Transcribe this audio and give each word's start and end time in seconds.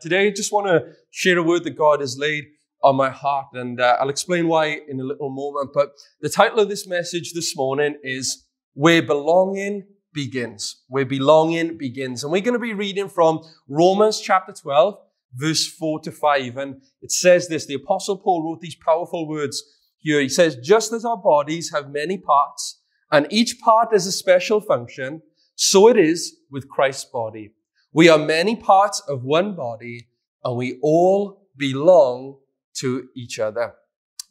Today, 0.00 0.28
I 0.28 0.30
just 0.30 0.52
want 0.52 0.66
to 0.68 0.92
share 1.10 1.38
a 1.38 1.42
word 1.42 1.64
that 1.64 1.76
God 1.76 2.00
has 2.00 2.16
laid 2.16 2.44
on 2.84 2.94
my 2.94 3.10
heart, 3.10 3.46
and 3.54 3.80
uh, 3.80 3.96
I'll 3.98 4.08
explain 4.08 4.46
why 4.46 4.78
in 4.88 5.00
a 5.00 5.04
little 5.04 5.30
moment. 5.30 5.70
But 5.74 5.90
the 6.20 6.28
title 6.28 6.60
of 6.60 6.68
this 6.68 6.86
message 6.86 7.32
this 7.32 7.56
morning 7.56 7.96
is 8.04 8.46
Where 8.74 9.02
Belonging 9.02 9.86
Begins. 10.12 10.82
Where 10.86 11.04
Belonging 11.04 11.76
Begins. 11.76 12.22
And 12.22 12.30
we're 12.30 12.42
going 12.42 12.52
to 12.52 12.60
be 12.60 12.74
reading 12.74 13.08
from 13.08 13.40
Romans 13.68 14.20
chapter 14.20 14.52
12, 14.52 14.94
verse 15.34 15.66
4 15.66 16.00
to 16.00 16.12
5. 16.12 16.56
And 16.56 16.80
it 17.02 17.10
says 17.10 17.48
this 17.48 17.66
the 17.66 17.74
Apostle 17.74 18.18
Paul 18.18 18.44
wrote 18.44 18.60
these 18.60 18.76
powerful 18.76 19.26
words 19.26 19.60
here. 19.96 20.20
He 20.20 20.28
says, 20.28 20.56
Just 20.56 20.92
as 20.92 21.04
our 21.04 21.16
bodies 21.16 21.72
have 21.74 21.90
many 21.90 22.18
parts, 22.18 22.80
and 23.10 23.26
each 23.30 23.58
part 23.58 23.88
has 23.92 24.06
a 24.06 24.12
special 24.12 24.60
function, 24.60 25.22
so 25.56 25.88
it 25.88 25.98
is 25.98 26.36
with 26.52 26.68
Christ's 26.68 27.06
body. 27.06 27.52
We 27.92 28.08
are 28.08 28.18
many 28.18 28.56
parts 28.56 29.00
of 29.08 29.24
one 29.24 29.54
body 29.54 30.08
and 30.44 30.56
we 30.56 30.78
all 30.82 31.48
belong 31.56 32.38
to 32.74 33.08
each 33.16 33.38
other. 33.38 33.74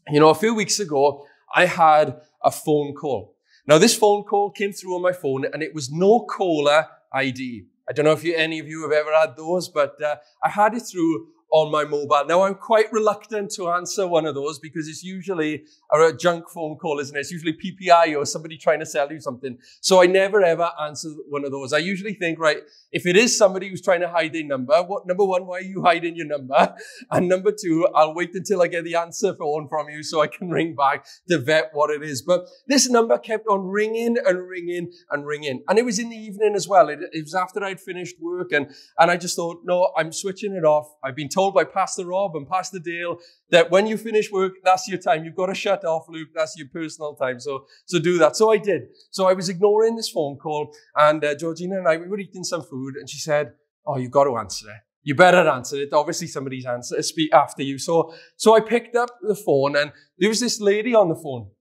You 0.09 0.19
know, 0.19 0.29
a 0.29 0.35
few 0.35 0.53
weeks 0.53 0.79
ago, 0.79 1.25
I 1.53 1.65
had 1.65 2.21
a 2.43 2.51
phone 2.51 2.93
call. 2.93 3.35
Now, 3.65 3.77
this 3.77 3.97
phone 3.97 4.23
call 4.23 4.51
came 4.51 4.71
through 4.71 4.95
on 4.95 5.01
my 5.01 5.11
phone 5.11 5.45
and 5.45 5.61
it 5.61 5.73
was 5.73 5.91
no 5.91 6.21
caller 6.21 6.87
ID. 7.11 7.65
I 7.89 7.93
don't 7.93 8.05
know 8.05 8.11
if 8.11 8.23
you, 8.23 8.35
any 8.35 8.59
of 8.59 8.67
you 8.67 8.83
have 8.83 8.91
ever 8.91 9.11
had 9.13 9.35
those, 9.35 9.69
but 9.69 10.01
uh, 10.01 10.17
I 10.43 10.49
had 10.49 10.73
it 10.73 10.81
through 10.81 11.27
on 11.51 11.71
my 11.71 11.85
mobile. 11.85 12.25
Now, 12.27 12.43
I'm 12.43 12.55
quite 12.55 12.91
reluctant 12.91 13.51
to 13.55 13.69
answer 13.69 14.05
one 14.07 14.25
of 14.25 14.35
those 14.35 14.59
because 14.59 14.87
it's 14.87 15.03
usually 15.03 15.63
a 15.93 16.11
junk 16.13 16.49
phone 16.49 16.75
call, 16.75 16.99
isn't 16.99 17.15
it? 17.15 17.19
It's 17.19 17.31
usually 17.31 17.53
PPI 17.53 18.17
or 18.17 18.25
somebody 18.25 18.57
trying 18.57 18.79
to 18.79 18.85
sell 18.85 19.11
you 19.11 19.21
something. 19.21 19.57
So 19.81 20.01
I 20.01 20.07
never 20.07 20.43
ever 20.43 20.71
answer 20.81 21.09
one 21.29 21.45
of 21.45 21.51
those. 21.51 21.71
I 21.71 21.77
usually 21.77 22.13
think, 22.13 22.39
right, 22.39 22.57
if 22.91 23.05
it 23.05 23.15
is 23.15 23.37
somebody 23.37 23.69
who's 23.69 23.81
trying 23.81 24.01
to 24.01 24.09
hide 24.09 24.33
their 24.33 24.43
number, 24.43 24.75
what, 24.83 25.07
number 25.07 25.23
one, 25.23 25.45
why 25.45 25.57
are 25.59 25.61
you 25.61 25.83
hiding 25.83 26.15
your 26.15 26.27
number? 26.27 26.75
And 27.11 27.29
number 27.29 27.51
two, 27.51 27.87
I'll 27.95 28.13
wait 28.13 28.31
until 28.33 28.61
I 28.61 28.67
get 28.67 28.83
the 28.83 28.95
answer 28.95 29.33
phone 29.33 29.67
from 29.69 29.89
you 29.89 30.03
so 30.03 30.21
I 30.21 30.27
can 30.27 30.49
ring 30.57 30.75
back 30.75 31.05
to 31.29 31.37
vet 31.39 31.69
what 31.73 31.89
it 31.89 32.03
is. 32.03 32.21
But 32.21 32.47
this 32.67 32.89
number 32.89 33.17
kept 33.17 33.47
on 33.47 33.67
ringing 33.67 34.17
and 34.25 34.47
ringing 34.47 34.91
and 35.11 35.25
ringing. 35.25 35.63
And 35.67 35.79
it 35.79 35.85
was 35.85 35.99
in 35.99 36.09
the 36.09 36.17
evening 36.17 36.53
as 36.55 36.67
well. 36.67 36.89
It, 36.89 36.99
it 37.11 37.21
was 37.21 37.33
after 37.33 37.63
I'd 37.63 37.79
finished 37.79 38.15
work 38.19 38.51
and, 38.51 38.73
and 38.99 39.11
I 39.11 39.17
just 39.17 39.35
thought, 39.35 39.61
no, 39.63 39.91
I'm 39.97 40.11
switching 40.11 40.53
it 40.53 40.65
off. 40.65 40.93
I've 41.03 41.15
been 41.15 41.29
told 41.37 41.53
by 41.53 41.63
Pastor 41.63 42.05
Rob 42.05 42.35
and 42.35 42.49
Pastor 42.49 42.79
Dale 42.79 43.19
that 43.51 43.69
when 43.69 43.85
you 43.85 43.95
finish 43.95 44.31
work, 44.31 44.53
that's 44.63 44.87
your 44.87 44.97
time. 44.97 45.23
You've 45.23 45.35
got 45.35 45.47
to 45.47 45.53
shut 45.53 45.85
off, 45.85 46.05
Luke. 46.09 46.29
That's 46.33 46.57
your 46.57 46.67
personal 46.73 47.13
time. 47.13 47.39
So, 47.39 47.65
so 47.85 47.99
do 47.99 48.17
that. 48.17 48.35
So 48.35 48.51
I 48.51 48.57
did. 48.57 48.81
So 49.11 49.27
I 49.27 49.33
was 49.33 49.47
ignoring 49.47 49.95
this 49.95 50.09
phone 50.09 50.37
call 50.37 50.73
and 50.95 51.23
uh, 51.23 51.35
Georgina 51.35 51.77
and 51.77 51.87
I, 51.87 51.97
we 51.97 52.07
were 52.07 52.19
eating 52.19 52.43
some 52.43 52.63
food 52.63 52.95
and 52.95 53.07
she 53.07 53.19
said, 53.19 53.53
oh, 53.85 53.97
you've 53.97 54.17
got 54.19 54.23
to 54.23 54.35
answer 54.37 54.67
it. 54.67 54.81
You 55.03 55.13
better 55.13 55.47
answer 55.47 55.77
it. 55.77 55.93
Obviously 55.93 56.25
somebody's 56.25 56.65
answer, 56.65 56.99
speak 57.03 57.31
after 57.33 57.61
you. 57.61 57.77
So, 57.77 58.15
so 58.35 58.55
I 58.55 58.59
picked 58.59 58.95
up 58.95 59.11
the 59.21 59.35
phone 59.35 59.75
and 59.77 59.91
there 60.17 60.29
was 60.29 60.39
this 60.39 60.59
lady 60.59 60.95
on 60.95 61.07
the 61.07 61.15
phone 61.15 61.51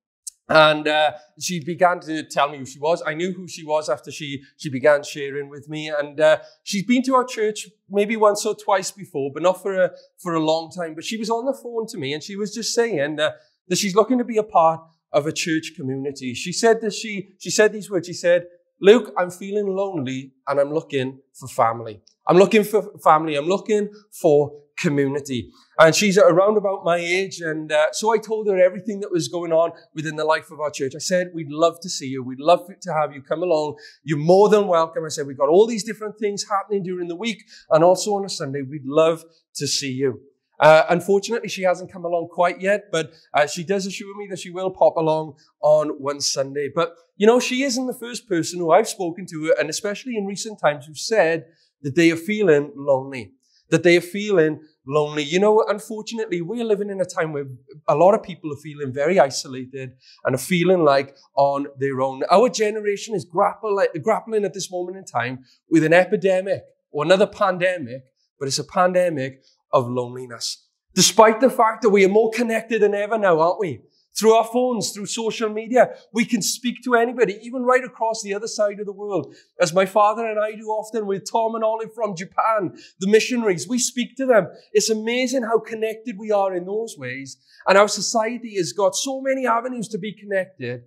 and 0.48 0.86
uh, 0.86 1.12
she 1.40 1.64
began 1.64 1.98
to 2.00 2.22
tell 2.22 2.48
me 2.48 2.58
who 2.58 2.66
she 2.66 2.78
was. 2.78 3.02
I 3.04 3.14
knew 3.14 3.32
who 3.32 3.48
she 3.48 3.64
was 3.64 3.88
after 3.88 4.12
she, 4.12 4.42
she 4.56 4.70
began 4.70 5.02
sharing 5.02 5.48
with 5.48 5.68
me. 5.68 5.88
And 5.88 6.20
uh, 6.20 6.38
she's 6.62 6.84
been 6.84 7.02
to 7.04 7.14
our 7.16 7.24
church 7.24 7.68
maybe 7.90 8.16
once 8.16 8.46
or 8.46 8.54
twice 8.54 8.92
before, 8.92 9.30
but 9.32 9.42
not 9.42 9.60
for 9.60 9.74
a, 9.74 9.90
for 10.18 10.34
a 10.34 10.40
long 10.40 10.70
time. 10.70 10.94
But 10.94 11.04
she 11.04 11.16
was 11.16 11.30
on 11.30 11.46
the 11.46 11.52
phone 11.52 11.86
to 11.88 11.98
me 11.98 12.14
and 12.14 12.22
she 12.22 12.36
was 12.36 12.54
just 12.54 12.74
saying 12.74 13.18
uh, 13.18 13.32
that 13.68 13.76
she's 13.76 13.96
looking 13.96 14.18
to 14.18 14.24
be 14.24 14.36
a 14.36 14.44
part 14.44 14.80
of 15.12 15.26
a 15.26 15.32
church 15.32 15.72
community. 15.74 16.32
She 16.34 16.52
said 16.52 16.80
that 16.82 16.92
she, 16.92 17.30
she 17.38 17.50
said 17.50 17.72
these 17.72 17.90
words. 17.90 18.06
She 18.06 18.12
said, 18.12 18.46
Luke, 18.80 19.12
I'm 19.18 19.30
feeling 19.30 19.66
lonely 19.66 20.32
and 20.46 20.60
I'm 20.60 20.72
looking 20.72 21.18
for 21.34 21.48
family. 21.48 22.02
I'm 22.28 22.36
looking 22.36 22.62
for 22.62 22.96
family. 23.02 23.34
I'm 23.34 23.46
looking 23.46 23.88
for 24.12 24.60
community. 24.78 25.50
And 25.78 25.94
she's 25.94 26.18
around 26.18 26.56
about 26.56 26.84
my 26.84 26.96
age. 26.96 27.40
And 27.40 27.70
uh, 27.72 27.88
so 27.92 28.12
I 28.12 28.18
told 28.18 28.46
her 28.48 28.58
everything 28.58 29.00
that 29.00 29.10
was 29.10 29.28
going 29.28 29.52
on 29.52 29.72
within 29.94 30.16
the 30.16 30.24
life 30.24 30.50
of 30.50 30.60
our 30.60 30.70
church. 30.70 30.92
I 30.94 31.00
said, 31.00 31.30
we'd 31.34 31.50
love 31.50 31.80
to 31.80 31.88
see 31.88 32.06
you. 32.06 32.22
We'd 32.22 32.40
love 32.40 32.66
to 32.80 32.92
have 32.92 33.12
you 33.12 33.22
come 33.22 33.42
along. 33.42 33.76
You're 34.04 34.18
more 34.18 34.48
than 34.48 34.68
welcome. 34.68 35.04
I 35.04 35.08
said, 35.08 35.26
we've 35.26 35.38
got 35.38 35.48
all 35.48 35.66
these 35.66 35.84
different 35.84 36.18
things 36.18 36.44
happening 36.48 36.82
during 36.82 37.08
the 37.08 37.16
week 37.16 37.44
and 37.70 37.84
also 37.84 38.14
on 38.14 38.24
a 38.24 38.28
Sunday. 38.28 38.62
We'd 38.62 38.86
love 38.86 39.24
to 39.56 39.66
see 39.66 39.92
you. 39.92 40.20
Uh, 40.58 40.84
unfortunately, 40.88 41.50
she 41.50 41.62
hasn't 41.62 41.92
come 41.92 42.06
along 42.06 42.28
quite 42.28 42.62
yet, 42.62 42.84
but 42.90 43.12
uh, 43.34 43.46
she 43.46 43.62
does 43.62 43.84
assure 43.84 44.16
me 44.16 44.26
that 44.30 44.38
she 44.38 44.48
will 44.48 44.70
pop 44.70 44.96
along 44.96 45.34
on 45.60 45.88
one 46.00 46.20
Sunday. 46.20 46.70
But, 46.74 46.94
you 47.16 47.26
know, 47.26 47.38
she 47.38 47.62
isn't 47.62 47.86
the 47.86 47.92
first 47.92 48.26
person 48.26 48.58
who 48.58 48.70
I've 48.70 48.88
spoken 48.88 49.26
to, 49.26 49.54
and 49.58 49.68
especially 49.68 50.16
in 50.16 50.24
recent 50.24 50.58
times, 50.58 50.86
who 50.86 50.94
said 50.94 51.44
that 51.82 51.94
they 51.94 52.10
are 52.10 52.16
feeling 52.16 52.72
lonely 52.74 53.32
that 53.70 53.82
they 53.82 53.96
are 53.96 54.02
feeling 54.02 54.60
lonely. 54.86 55.22
You 55.22 55.40
know, 55.40 55.64
unfortunately, 55.68 56.40
we're 56.40 56.64
living 56.64 56.90
in 56.90 57.00
a 57.00 57.04
time 57.04 57.32
where 57.32 57.46
a 57.88 57.94
lot 57.94 58.14
of 58.14 58.22
people 58.22 58.52
are 58.52 58.60
feeling 58.62 58.92
very 58.92 59.18
isolated 59.18 59.92
and 60.24 60.34
are 60.34 60.38
feeling 60.38 60.84
like 60.84 61.16
on 61.36 61.66
their 61.78 62.00
own. 62.00 62.22
Our 62.30 62.48
generation 62.48 63.14
is 63.14 63.24
grapple, 63.24 63.82
grappling 64.02 64.44
at 64.44 64.54
this 64.54 64.70
moment 64.70 64.96
in 64.96 65.04
time 65.04 65.44
with 65.70 65.84
an 65.84 65.92
epidemic 65.92 66.62
or 66.90 67.04
another 67.04 67.26
pandemic, 67.26 68.02
but 68.38 68.48
it's 68.48 68.58
a 68.58 68.64
pandemic 68.64 69.42
of 69.72 69.88
loneliness. 69.88 70.64
Despite 70.94 71.40
the 71.40 71.50
fact 71.50 71.82
that 71.82 71.90
we 71.90 72.04
are 72.04 72.10
more 72.10 72.30
connected 72.30 72.82
than 72.82 72.94
ever 72.94 73.18
now, 73.18 73.40
aren't 73.40 73.60
we? 73.60 73.82
Through 74.18 74.32
our 74.32 74.44
phones, 74.44 74.92
through 74.92 75.06
social 75.06 75.50
media, 75.50 75.90
we 76.12 76.24
can 76.24 76.40
speak 76.40 76.82
to 76.84 76.94
anybody, 76.94 77.38
even 77.42 77.62
right 77.64 77.84
across 77.84 78.22
the 78.22 78.32
other 78.32 78.46
side 78.46 78.80
of 78.80 78.86
the 78.86 78.92
world. 78.92 79.34
As 79.60 79.74
my 79.74 79.84
father 79.84 80.26
and 80.26 80.40
I 80.40 80.52
do 80.52 80.66
often 80.68 81.06
with 81.06 81.30
Tom 81.30 81.54
and 81.54 81.62
Olive 81.62 81.94
from 81.94 82.16
Japan, 82.16 82.78
the 82.98 83.08
missionaries, 83.08 83.68
we 83.68 83.78
speak 83.78 84.16
to 84.16 84.24
them. 84.24 84.48
It's 84.72 84.88
amazing 84.88 85.42
how 85.42 85.58
connected 85.58 86.16
we 86.18 86.30
are 86.30 86.54
in 86.54 86.64
those 86.64 86.96
ways. 86.96 87.36
And 87.68 87.76
our 87.76 87.88
society 87.88 88.56
has 88.56 88.72
got 88.72 88.94
so 88.94 89.20
many 89.20 89.46
avenues 89.46 89.88
to 89.88 89.98
be 89.98 90.14
connected, 90.14 90.84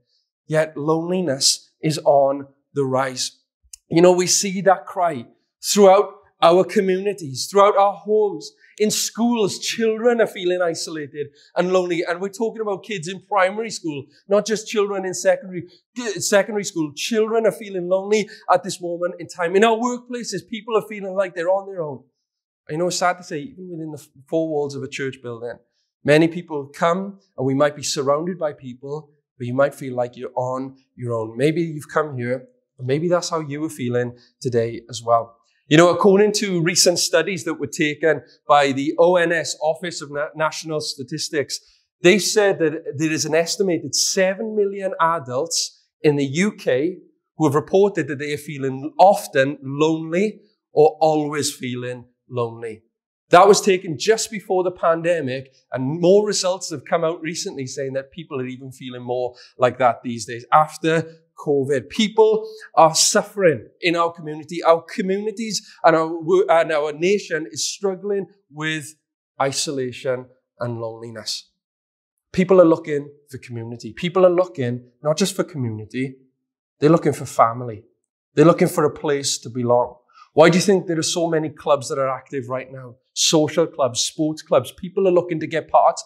yet 0.47 0.75
loneliness 0.75 1.71
is 1.81 1.99
on 2.05 2.47
the 2.73 2.83
rise. 2.83 3.37
You 3.89 4.01
know, 4.01 4.11
we 4.11 4.27
see 4.27 4.61
that 4.61 4.85
cry 4.85 5.27
throughout 5.63 6.18
our 6.41 6.63
communities, 6.63 7.47
throughout 7.51 7.77
our 7.77 7.93
homes, 7.93 8.51
in 8.77 8.89
schools, 8.91 9.59
children 9.59 10.21
are 10.21 10.27
feeling 10.27 10.61
isolated 10.61 11.27
and 11.57 11.73
lonely. 11.73 12.03
And 12.07 12.21
we're 12.21 12.29
talking 12.29 12.61
about 12.61 12.83
kids 12.83 13.09
in 13.09 13.21
primary 13.21 13.69
school, 13.69 14.05
not 14.29 14.45
just 14.45 14.67
children 14.67 15.05
in 15.05 15.13
secondary, 15.13 15.65
secondary 16.17 16.63
school. 16.63 16.93
Children 16.95 17.45
are 17.45 17.51
feeling 17.51 17.89
lonely 17.89 18.29
at 18.51 18.63
this 18.63 18.81
moment 18.81 19.15
in 19.19 19.27
time. 19.27 19.55
In 19.57 19.65
our 19.65 19.75
workplaces, 19.75 20.47
people 20.47 20.77
are 20.77 20.87
feeling 20.87 21.13
like 21.13 21.35
they're 21.35 21.49
on 21.49 21.67
their 21.67 21.81
own. 21.81 22.03
I 22.69 22.75
know 22.75 22.87
it's 22.87 22.97
sad 22.97 23.17
to 23.17 23.23
say, 23.23 23.39
even 23.39 23.69
within 23.69 23.91
the 23.91 24.07
four 24.29 24.47
walls 24.47 24.75
of 24.75 24.83
a 24.83 24.87
church 24.87 25.21
building, 25.21 25.57
many 26.05 26.29
people 26.29 26.67
come 26.67 27.19
and 27.37 27.45
we 27.45 27.53
might 27.53 27.75
be 27.75 27.83
surrounded 27.83 28.39
by 28.39 28.53
people, 28.53 29.11
but 29.37 29.47
you 29.47 29.53
might 29.53 29.75
feel 29.75 29.95
like 29.95 30.15
you're 30.15 30.31
on 30.35 30.77
your 30.95 31.13
own. 31.15 31.35
Maybe 31.35 31.61
you've 31.61 31.89
come 31.89 32.15
here, 32.15 32.47
and 32.77 32.87
maybe 32.87 33.09
that's 33.09 33.29
how 33.29 33.41
you 33.41 33.59
were 33.59 33.69
feeling 33.69 34.17
today 34.39 34.83
as 34.89 35.01
well. 35.03 35.38
You 35.69 35.77
know, 35.77 35.89
according 35.89 36.31
to 36.33 36.63
recent 36.63 36.97
studies 36.97 37.43
that 37.43 37.59
were 37.59 37.67
taken 37.67 38.23
by 38.47 38.71
the 38.71 38.95
ONS 38.97 39.55
Office 39.61 40.01
of 40.01 40.09
National 40.35 40.81
Statistics, 40.81 41.59
they 42.01 42.17
said 42.17 42.57
that 42.57 42.97
there 42.97 43.11
is 43.11 43.25
an 43.25 43.35
estimated 43.35 43.93
7 43.93 44.55
million 44.55 44.93
adults 44.99 45.85
in 46.01 46.15
the 46.15 46.43
UK 46.43 46.97
who 47.37 47.45
have 47.45 47.53
reported 47.53 48.07
that 48.07 48.17
they 48.17 48.33
are 48.33 48.37
feeling 48.37 48.91
often 48.99 49.59
lonely 49.61 50.39
or 50.73 50.97
always 51.01 51.53
feeling 51.53 52.05
lonely. 52.27 52.81
That 53.29 53.47
was 53.47 53.61
taken 53.61 53.95
just 53.99 54.31
before 54.31 54.63
the 54.63 54.71
pandemic, 54.71 55.53
and 55.71 56.01
more 56.01 56.25
results 56.25 56.71
have 56.71 56.83
come 56.83 57.03
out 57.03 57.21
recently 57.21 57.67
saying 57.67 57.93
that 57.93 58.11
people 58.11 58.41
are 58.41 58.47
even 58.47 58.71
feeling 58.71 59.03
more 59.03 59.35
like 59.59 59.77
that 59.77 60.01
these 60.03 60.25
days 60.25 60.45
after 60.51 61.05
COVID. 61.45 61.89
People 61.89 62.47
are 62.75 62.93
suffering 62.93 63.67
in 63.81 63.95
our 63.95 64.11
community. 64.11 64.61
Our 64.63 64.81
communities 64.81 65.61
and 65.83 65.95
our, 65.95 66.11
and 66.49 66.71
our 66.71 66.93
nation 66.93 67.47
is 67.51 67.69
struggling 67.69 68.27
with 68.51 68.95
isolation 69.41 70.25
and 70.59 70.79
loneliness. 70.79 71.49
People 72.31 72.61
are 72.61 72.65
looking 72.65 73.09
for 73.29 73.37
community. 73.39 73.93
People 73.93 74.25
are 74.25 74.31
looking 74.31 74.83
not 75.03 75.17
just 75.17 75.35
for 75.35 75.43
community, 75.43 76.15
they're 76.79 76.89
looking 76.89 77.13
for 77.13 77.25
family. 77.25 77.83
They're 78.35 78.45
looking 78.45 78.67
for 78.67 78.85
a 78.85 78.93
place 78.93 79.37
to 79.39 79.49
belong. 79.49 79.95
Why 80.33 80.49
do 80.49 80.57
you 80.57 80.61
think 80.61 80.85
there 80.85 80.99
are 80.99 81.03
so 81.03 81.27
many 81.27 81.49
clubs 81.49 81.89
that 81.89 81.97
are 81.97 82.09
active 82.09 82.49
right 82.49 82.71
now? 82.71 82.95
Social 83.13 83.65
clubs, 83.65 83.99
sports 83.99 84.41
clubs. 84.41 84.71
People 84.71 85.07
are 85.07 85.11
looking 85.11 85.39
to 85.39 85.47
get 85.47 85.67
part, 85.67 85.99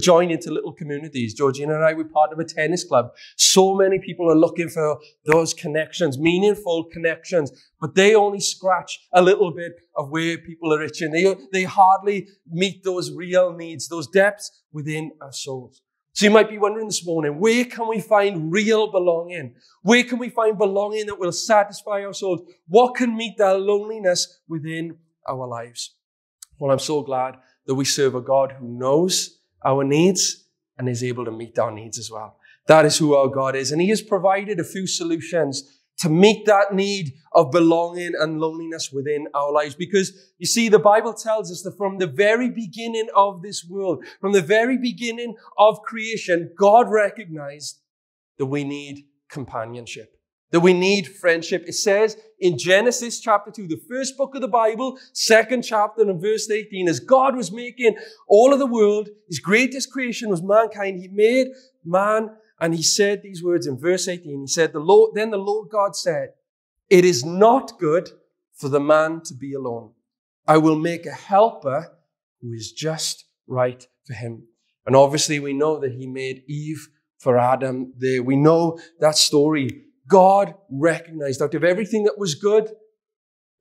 join 0.00 0.30
into 0.30 0.50
little 0.50 0.72
communities. 0.72 1.34
Georgina 1.34 1.74
and 1.74 1.84
I 1.84 1.92
were 1.92 2.04
part 2.04 2.32
of 2.32 2.38
a 2.38 2.44
tennis 2.44 2.84
club. 2.84 3.10
So 3.36 3.74
many 3.74 3.98
people 3.98 4.30
are 4.30 4.36
looking 4.36 4.68
for 4.70 4.98
those 5.26 5.52
connections, 5.52 6.18
meaningful 6.18 6.84
connections, 6.84 7.52
but 7.80 7.94
they 7.94 8.14
only 8.14 8.40
scratch 8.40 9.06
a 9.12 9.22
little 9.22 9.52
bit 9.52 9.74
of 9.94 10.10
where 10.10 10.38
people 10.38 10.72
are 10.72 10.82
itching. 10.82 11.12
They, 11.12 11.36
they 11.52 11.64
hardly 11.64 12.28
meet 12.50 12.82
those 12.82 13.12
real 13.12 13.52
needs, 13.52 13.88
those 13.88 14.08
depths 14.08 14.50
within 14.72 15.12
our 15.20 15.32
souls. 15.32 15.82
So 16.16 16.24
you 16.24 16.30
might 16.30 16.48
be 16.48 16.56
wondering 16.56 16.86
this 16.86 17.04
morning, 17.04 17.38
where 17.38 17.66
can 17.66 17.88
we 17.88 18.00
find 18.00 18.50
real 18.50 18.90
belonging? 18.90 19.54
Where 19.82 20.02
can 20.02 20.18
we 20.18 20.30
find 20.30 20.56
belonging 20.56 21.04
that 21.06 21.18
will 21.18 21.30
satisfy 21.30 22.06
our 22.06 22.14
souls? 22.14 22.40
What 22.68 22.94
can 22.94 23.14
meet 23.14 23.36
that 23.36 23.60
loneliness 23.60 24.40
within 24.48 24.96
our 25.28 25.46
lives? 25.46 25.94
Well, 26.58 26.72
I'm 26.72 26.78
so 26.78 27.02
glad 27.02 27.36
that 27.66 27.74
we 27.74 27.84
serve 27.84 28.14
a 28.14 28.22
God 28.22 28.52
who 28.52 28.66
knows 28.66 29.40
our 29.62 29.84
needs 29.84 30.46
and 30.78 30.88
is 30.88 31.04
able 31.04 31.26
to 31.26 31.30
meet 31.30 31.58
our 31.58 31.70
needs 31.70 31.98
as 31.98 32.10
well. 32.10 32.38
That 32.66 32.86
is 32.86 32.96
who 32.96 33.14
our 33.14 33.28
God 33.28 33.54
is. 33.54 33.70
And 33.70 33.82
He 33.82 33.90
has 33.90 34.00
provided 34.00 34.58
a 34.58 34.64
few 34.64 34.86
solutions 34.86 35.75
to 35.98 36.08
meet 36.08 36.46
that 36.46 36.74
need 36.74 37.12
of 37.32 37.50
belonging 37.50 38.12
and 38.18 38.40
loneliness 38.40 38.90
within 38.92 39.26
our 39.34 39.52
lives. 39.52 39.74
Because 39.74 40.12
you 40.38 40.46
see, 40.46 40.68
the 40.68 40.78
Bible 40.78 41.14
tells 41.14 41.50
us 41.50 41.62
that 41.62 41.76
from 41.76 41.98
the 41.98 42.06
very 42.06 42.50
beginning 42.50 43.08
of 43.14 43.42
this 43.42 43.64
world, 43.64 44.04
from 44.20 44.32
the 44.32 44.42
very 44.42 44.76
beginning 44.76 45.36
of 45.58 45.80
creation, 45.82 46.52
God 46.58 46.90
recognized 46.90 47.80
that 48.38 48.46
we 48.46 48.64
need 48.64 49.04
companionship 49.30 50.16
that 50.50 50.60
we 50.60 50.72
need 50.72 51.08
friendship. 51.08 51.64
It 51.66 51.74
says 51.74 52.16
in 52.38 52.58
Genesis 52.58 53.20
chapter 53.20 53.50
2, 53.50 53.66
the 53.66 53.80
first 53.88 54.16
book 54.16 54.34
of 54.34 54.40
the 54.40 54.48
Bible, 54.48 54.98
second 55.12 55.62
chapter 55.62 56.02
and 56.02 56.20
verse 56.20 56.50
18, 56.50 56.88
as 56.88 57.00
God 57.00 57.36
was 57.36 57.52
making 57.52 57.96
all 58.28 58.52
of 58.52 58.58
the 58.58 58.66
world, 58.66 59.08
his 59.28 59.40
greatest 59.40 59.90
creation 59.90 60.28
was 60.28 60.42
mankind. 60.42 61.00
He 61.00 61.08
made 61.08 61.48
man 61.84 62.30
and 62.60 62.74
he 62.74 62.82
said 62.82 63.22
these 63.22 63.42
words 63.42 63.66
in 63.66 63.78
verse 63.78 64.08
18. 64.08 64.40
He 64.40 64.46
said, 64.46 64.72
the 64.72 64.80
Lord, 64.80 65.12
then 65.14 65.30
the 65.30 65.36
Lord 65.36 65.68
God 65.70 65.94
said, 65.94 66.30
it 66.88 67.04
is 67.04 67.24
not 67.24 67.78
good 67.78 68.10
for 68.54 68.68
the 68.68 68.80
man 68.80 69.20
to 69.24 69.34
be 69.34 69.52
alone. 69.52 69.92
I 70.46 70.58
will 70.58 70.78
make 70.78 71.06
a 71.06 71.12
helper 71.12 71.92
who 72.40 72.52
is 72.52 72.72
just 72.72 73.24
right 73.46 73.86
for 74.04 74.14
him. 74.14 74.44
And 74.86 74.94
obviously 74.94 75.40
we 75.40 75.52
know 75.52 75.80
that 75.80 75.92
he 75.92 76.06
made 76.06 76.44
Eve 76.46 76.88
for 77.18 77.38
Adam 77.38 77.92
there. 77.98 78.22
We 78.22 78.36
know 78.36 78.78
that 79.00 79.16
story 79.16 79.82
God 80.08 80.54
recognized 80.70 81.42
out 81.42 81.54
of 81.54 81.64
everything 81.64 82.04
that 82.04 82.18
was 82.18 82.36
good 82.36 82.70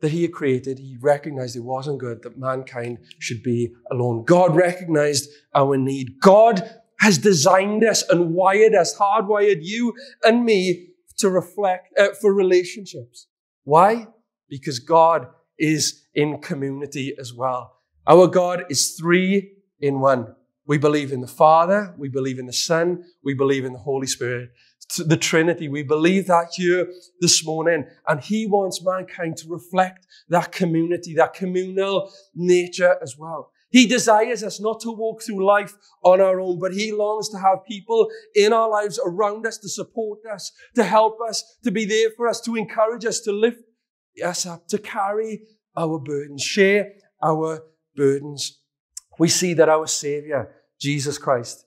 that 0.02 0.12
he 0.12 0.24
had 0.24 0.34
created, 0.34 0.78
he 0.78 0.98
recognized 1.02 1.56
it 1.56 1.62
wasn't 1.62 2.00
good 2.00 2.22
that 2.22 2.38
mankind 2.38 3.00
should 3.18 3.42
be 3.42 3.74
alone. 3.92 4.24
God 4.26 4.56
recognized 4.56 5.30
our 5.54 5.78
need. 5.78 6.20
God 6.22 6.70
has 7.00 7.18
designed 7.18 7.84
us 7.84 8.04
and 8.10 8.34
wired 8.34 8.74
us, 8.74 8.98
hardwired 8.98 9.60
you 9.62 9.94
and 10.24 10.46
me 10.46 10.90
to 11.18 11.30
reflect 11.30 11.88
uh, 11.98 12.10
for 12.22 12.34
relationships. 12.34 13.28
Why? 13.64 14.08
Because 14.50 14.80
God 14.80 15.28
is 15.58 16.06
in 16.14 16.40
community 16.40 17.16
as 17.20 17.34
well. 17.34 17.80
Our 18.08 18.28
God 18.28 18.66
is 18.70 18.92
three 18.92 19.54
in 19.80 20.00
one. 20.00 20.36
We 20.68 20.78
believe 20.78 21.12
in 21.12 21.22
the 21.22 21.28
Father, 21.28 21.94
we 21.98 22.10
believe 22.10 22.40
in 22.40 22.48
the 22.48 22.54
Son, 22.54 23.04
we 23.24 23.34
believe 23.34 23.66
in 23.66 23.74
the 23.74 23.80
Holy 23.80 24.08
Spirit 24.08 24.50
the 24.98 25.18
Trinity. 25.18 25.68
We 25.68 25.84
believe 25.84 26.28
that 26.28 26.50
here 26.54 26.88
this 27.22 27.46
morning. 27.46 27.86
And 28.08 28.22
He 28.22 28.46
wants 28.46 28.84
mankind 28.84 29.38
to 29.38 29.50
reflect 29.50 30.08
that 30.30 30.52
community, 30.52 31.16
that 31.16 31.34
communal 31.34 32.12
nature 32.34 32.98
as 33.02 33.18
well. 33.18 33.52
He 33.76 33.88
desires 33.88 34.42
us 34.42 34.62
not 34.62 34.80
to 34.82 34.92
walk 34.92 35.22
through 35.22 35.46
life 35.46 35.74
on 36.02 36.22
our 36.22 36.40
own, 36.40 36.60
but 36.60 36.72
He 36.72 36.94
longs 36.94 37.28
to 37.32 37.38
have 37.38 37.66
people 37.68 38.10
in 38.34 38.54
our 38.54 38.70
lives 38.70 38.98
around 39.06 39.46
us 39.46 39.58
to 39.58 39.68
support 39.68 40.20
us, 40.34 40.54
to 40.76 40.84
help 40.86 41.18
us, 41.20 41.58
to 41.66 41.72
be 41.72 41.84
there 41.84 42.10
for 42.16 42.30
us, 42.30 42.40
to 42.42 42.56
encourage 42.56 43.04
us, 43.04 43.20
to 43.20 43.34
lift 43.34 43.60
us 44.24 44.46
up, 44.46 44.66
to 44.70 44.78
carry 44.78 45.42
our 45.76 46.00
burdens, 46.00 46.42
share 46.42 46.94
our 47.22 47.66
burdens. 47.98 48.62
We 49.20 49.28
see 49.28 49.54
that 49.56 49.68
our 49.68 49.88
Savior, 49.88 50.56
Jesus 50.80 51.18
Christ, 51.18 51.66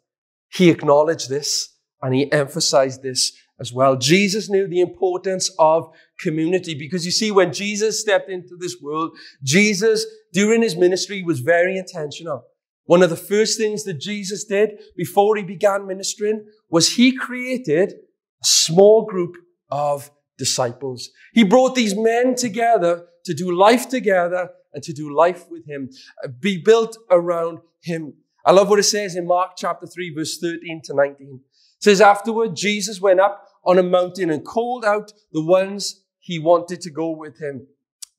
He 0.49 0.70
acknowledged 0.70 1.28
this 1.28 1.75
and 2.00 2.14
he 2.14 2.32
emphasized 2.32 3.02
this 3.02 3.32
as 3.60 3.72
well. 3.72 3.96
Jesus 3.96 4.49
knew 4.49 4.69
the 4.69 4.81
importance 4.81 5.50
of 5.58 5.90
community 6.20 6.75
because 6.75 7.05
you 7.05 7.10
see, 7.10 7.31
when 7.31 7.52
Jesus 7.52 8.00
stepped 8.00 8.31
into 8.31 8.56
this 8.58 8.76
world, 8.81 9.16
Jesus, 9.43 10.06
during 10.32 10.62
his 10.62 10.76
ministry, 10.76 11.22
was 11.22 11.40
very 11.40 11.76
intentional. 11.76 12.44
One 12.84 13.02
of 13.02 13.10
the 13.10 13.16
first 13.16 13.58
things 13.58 13.84
that 13.84 14.00
Jesus 14.00 14.44
did 14.44 14.81
before 14.96 15.37
he 15.37 15.43
began 15.43 15.87
ministering 15.87 16.46
was 16.70 16.94
he 16.94 17.14
created 17.14 17.93
a 17.93 18.46
small 18.46 19.05
group 19.05 19.37
of 19.70 20.11
disciples. 20.38 21.11
He 21.34 21.44
brought 21.44 21.75
these 21.75 21.94
men 21.96 22.34
together 22.34 23.06
to 23.25 23.34
do 23.34 23.54
life 23.54 23.88
together 23.88 24.50
and 24.72 24.82
to 24.84 24.93
do 24.93 25.14
life 25.14 25.44
with 25.50 25.66
him, 25.66 25.90
uh, 26.25 26.28
be 26.28 26.56
built 26.56 26.96
around 27.11 27.58
him. 27.82 28.14
I 28.46 28.52
love 28.52 28.70
what 28.70 28.78
it 28.78 28.84
says 28.84 29.16
in 29.16 29.26
Mark 29.26 29.52
chapter 29.56 29.87
3, 29.87 30.14
verse 30.14 30.38
13 30.38 30.81
to 30.84 30.94
19. 30.94 31.40
It 31.43 31.82
says 31.82 32.00
afterward, 32.00 32.56
Jesus 32.56 33.00
went 33.00 33.20
up 33.20 33.47
on 33.64 33.78
a 33.78 33.82
mountain 33.82 34.31
and 34.31 34.44
called 34.44 34.84
out 34.84 35.12
the 35.32 35.44
ones 35.44 36.05
he 36.19 36.38
wanted 36.38 36.81
to 36.82 36.90
go 36.90 37.10
with 37.10 37.40
him. 37.40 37.66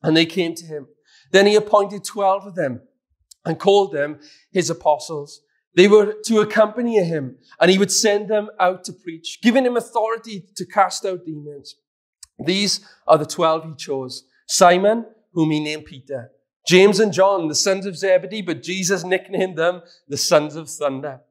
And 0.02 0.16
they 0.16 0.26
came 0.26 0.56
to 0.56 0.66
him. 0.66 0.88
Then 1.32 1.46
he 1.46 1.56
appointed 1.56 2.04
12 2.04 2.48
of 2.48 2.56
them 2.56 2.82
and 3.46 3.60
called 3.60 3.92
them 3.92 4.20
his 4.52 4.70
apostles. 4.70 5.42
They 5.76 5.88
were 5.88 6.16
to 6.26 6.40
accompany 6.40 7.04
him 7.04 7.38
and 7.60 7.70
he 7.70 7.78
would 7.78 7.92
send 7.92 8.30
them 8.30 8.50
out 8.60 8.84
to 8.86 8.94
preach, 8.94 9.40
giving 9.42 9.66
him 9.66 9.78
authority 9.78 10.46
to 10.56 10.66
cast 10.66 11.06
out 11.06 11.26
demons. 11.26 11.76
These 12.44 12.86
are 13.08 13.18
the 13.18 13.26
12 13.26 13.66
he 13.66 13.76
chose. 13.76 14.24
Simon, 14.48 15.06
whom 15.34 15.52
he 15.52 15.60
named 15.60 15.86
Peter. 15.86 16.32
James 16.68 17.00
and 17.00 17.14
John, 17.14 17.48
the 17.48 17.56
sons 17.56 17.86
of 17.86 17.98
Zebedee, 17.98 18.42
but 18.42 18.64
Jesus 18.64 19.04
nicknamed 19.04 19.58
them 19.58 19.82
the 20.08 20.18
sons 20.18 20.56
of 20.56 20.70
thunder. 20.70 21.22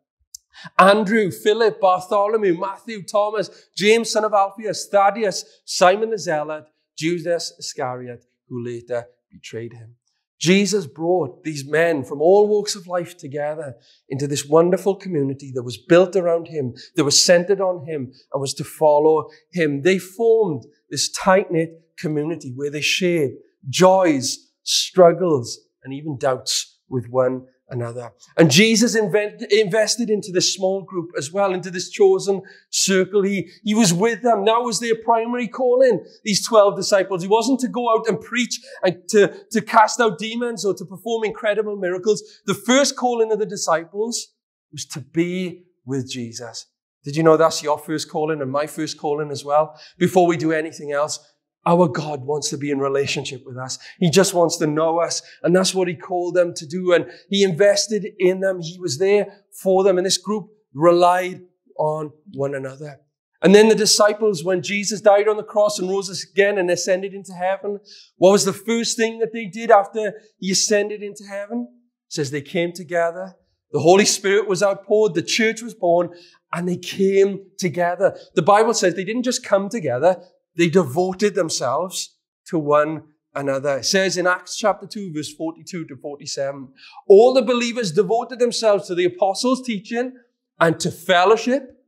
Andrew, 0.79 1.31
Philip, 1.31 1.81
Bartholomew, 1.81 2.59
Matthew, 2.59 3.03
Thomas, 3.03 3.51
James, 3.77 4.11
son 4.11 4.25
of 4.25 4.33
Alphaeus, 4.33 4.89
Thaddeus, 4.89 5.45
Simon 5.65 6.11
the 6.11 6.19
Zealot, 6.19 6.65
Judas 6.97 7.53
Iscariot, 7.59 8.25
who 8.49 8.65
later 8.65 9.07
betrayed 9.31 9.75
him. 9.75 9.97
Jesus 10.41 10.87
brought 10.87 11.43
these 11.43 11.69
men 11.69 12.05
from 12.05 12.23
all 12.23 12.47
walks 12.47 12.77
of 12.77 12.87
life 12.87 13.17
together 13.19 13.75
into 14.09 14.29
this 14.29 14.47
wonderful 14.47 14.95
community 14.95 15.51
that 15.55 15.65
was 15.65 15.77
built 15.77 16.15
around 16.15 16.47
him, 16.47 16.75
that 16.95 17.05
was 17.05 17.23
centered 17.23 17.61
on 17.61 17.85
him, 17.87 18.13
and 18.33 18.41
was 18.41 18.55
to 18.55 18.65
follow 18.65 19.29
him. 19.51 19.83
They 19.83 19.99
formed 19.99 20.65
this 20.91 21.11
tight 21.11 21.51
knit 21.51 21.71
community 21.99 22.53
where 22.55 22.71
they 22.71 22.81
shared 22.81 23.33
joys, 23.69 24.39
struggles, 24.63 25.59
and 25.83 25.93
even 25.93 26.19
doubts 26.19 26.79
with 26.89 27.09
one 27.11 27.47
another. 27.71 28.13
And 28.37 28.51
Jesus 28.51 28.95
invent, 28.95 29.43
invested 29.51 30.11
into 30.11 30.33
this 30.33 30.55
small 30.55 30.83
group 30.83 31.11
as 31.17 31.33
well, 31.33 31.53
into 31.53 31.71
this 31.71 31.91
chosen 31.91 32.43
circle. 32.71 33.23
He, 33.23 33.51
he 33.63 33.75
was 33.75 33.93
with 33.93 34.23
them. 34.23 34.45
That 34.45 34.63
was 34.63 34.81
their 34.81 34.95
primary 35.05 35.49
calling, 35.49 36.05
these 36.25 36.47
12 36.47 36.77
disciples. 36.77 37.23
He 37.23 37.29
wasn't 37.29 37.61
to 37.61 37.69
go 37.69 37.91
out 37.93 38.09
and 38.09 38.21
preach 38.21 38.61
and 38.83 38.97
to, 39.11 39.35
to 39.53 39.61
cast 39.61 40.01
out 40.01 40.19
demons 40.19 40.65
or 40.65 40.75
to 40.75 40.85
perform 40.85 41.25
incredible 41.25 41.77
miracles. 41.77 42.23
The 42.47 42.55
first 42.55 42.97
calling 42.97 43.33
of 43.33 43.39
the 43.39 43.47
disciples 43.47 44.29
was 44.73 44.85
to 44.87 45.01
be 45.01 45.65
with 45.85 46.11
Jesus. 46.11 46.67
Did 47.05 47.17
you 47.17 47.23
know 47.23 47.37
that's 47.37 47.63
your 47.63 47.79
first 47.79 48.11
calling 48.11 48.43
and 48.43 48.51
my 48.51 48.67
first 48.67 48.99
calling 48.99 49.31
as 49.31 49.45
well? 49.45 49.79
Before 49.99 50.27
we 50.27 50.37
do 50.37 50.53
anything 50.53 50.93
else, 50.93 51.21
our 51.67 51.89
God 51.89 52.25
wants 52.25 52.51
to 52.51 52.57
be 52.57 52.71
in 52.71 52.79
relationship 52.79 53.43
with 53.45 53.57
us. 53.57 53.79
He 53.99 54.11
just 54.11 54.33
wants 54.33 54.57
to 54.59 54.67
know 54.67 55.01
us. 55.01 55.23
And 55.43 55.55
that's 55.55 55.75
what 55.75 55.89
he 55.89 55.95
called 55.95 56.35
them 56.35 56.55
to 56.55 56.67
do. 56.67 56.93
And 56.93 57.11
he 57.29 57.43
invested 57.43 58.07
in 58.19 58.41
them. 58.41 58.61
He 58.61 58.79
was 58.81 58.99
there 58.99 59.27
for 59.63 59.85
them. 59.85 59.99
And 59.99 60.07
this 60.07 60.19
group 60.19 60.49
relied 60.73 61.43
on 61.79 62.13
one 62.33 62.55
another. 62.55 63.01
And 63.41 63.55
then 63.55 63.69
the 63.69 63.75
disciples, 63.75 64.43
when 64.43 64.63
Jesus 64.63 65.01
died 65.01 65.29
on 65.29 65.37
the 65.37 65.45
cross 65.45 65.79
and 65.79 65.89
rose 65.89 66.27
again 66.33 66.59
and 66.59 66.71
ascended 66.71 67.15
into 67.15 67.33
heaven, 67.33 67.79
what 68.17 68.33
was 68.33 68.45
the 68.45 68.53
first 68.53 68.97
thing 68.97 69.21
that 69.21 69.33
they 69.33 69.47
did 69.47 69.71
after 69.71 70.15
he 70.39 70.51
ascended 70.51 71.03
into 71.03 71.25
heaven? 71.25 71.69
It 72.09 72.13
says 72.13 72.31
they 72.31 72.43
came 72.43 72.73
together. 72.73 73.37
The 73.71 73.81
Holy 73.81 74.07
Spirit 74.07 74.49
was 74.49 74.63
outpoured. 74.63 75.15
The 75.15 75.23
church 75.23 75.63
was 75.63 75.75
born 75.75 76.11
and 76.53 76.69
they 76.69 76.79
came 76.79 77.45
together. 77.59 78.19
The 78.35 78.43
Bible 78.43 78.75
says 78.75 78.95
they 78.95 79.05
didn't 79.05 79.25
just 79.25 79.45
come 79.45 79.69
together. 79.69 80.23
They 80.59 80.69
devoted 80.69 81.37
themselves 81.37 82.17
to 82.49 82.59
one 82.59 83.05
another. 83.33 83.79
It 83.79 83.85
says 83.85 84.17
in 84.17 84.27
Acts 84.27 84.57
chapter 84.57 84.87
2, 84.87 85.13
verse 85.13 85.33
42 85.33 85.85
to 85.87 85.97
47, 85.97 86.69
all 87.07 87.33
the 87.33 87.43
believers 87.43 87.93
devoted 87.93 88.41
themselves 88.41 88.89
to 88.89 88.97
the 88.97 89.05
apostles' 89.05 89.63
teaching 89.63 90.15
and 90.59 90.81
to 90.81 90.91
fellowship 90.91 91.81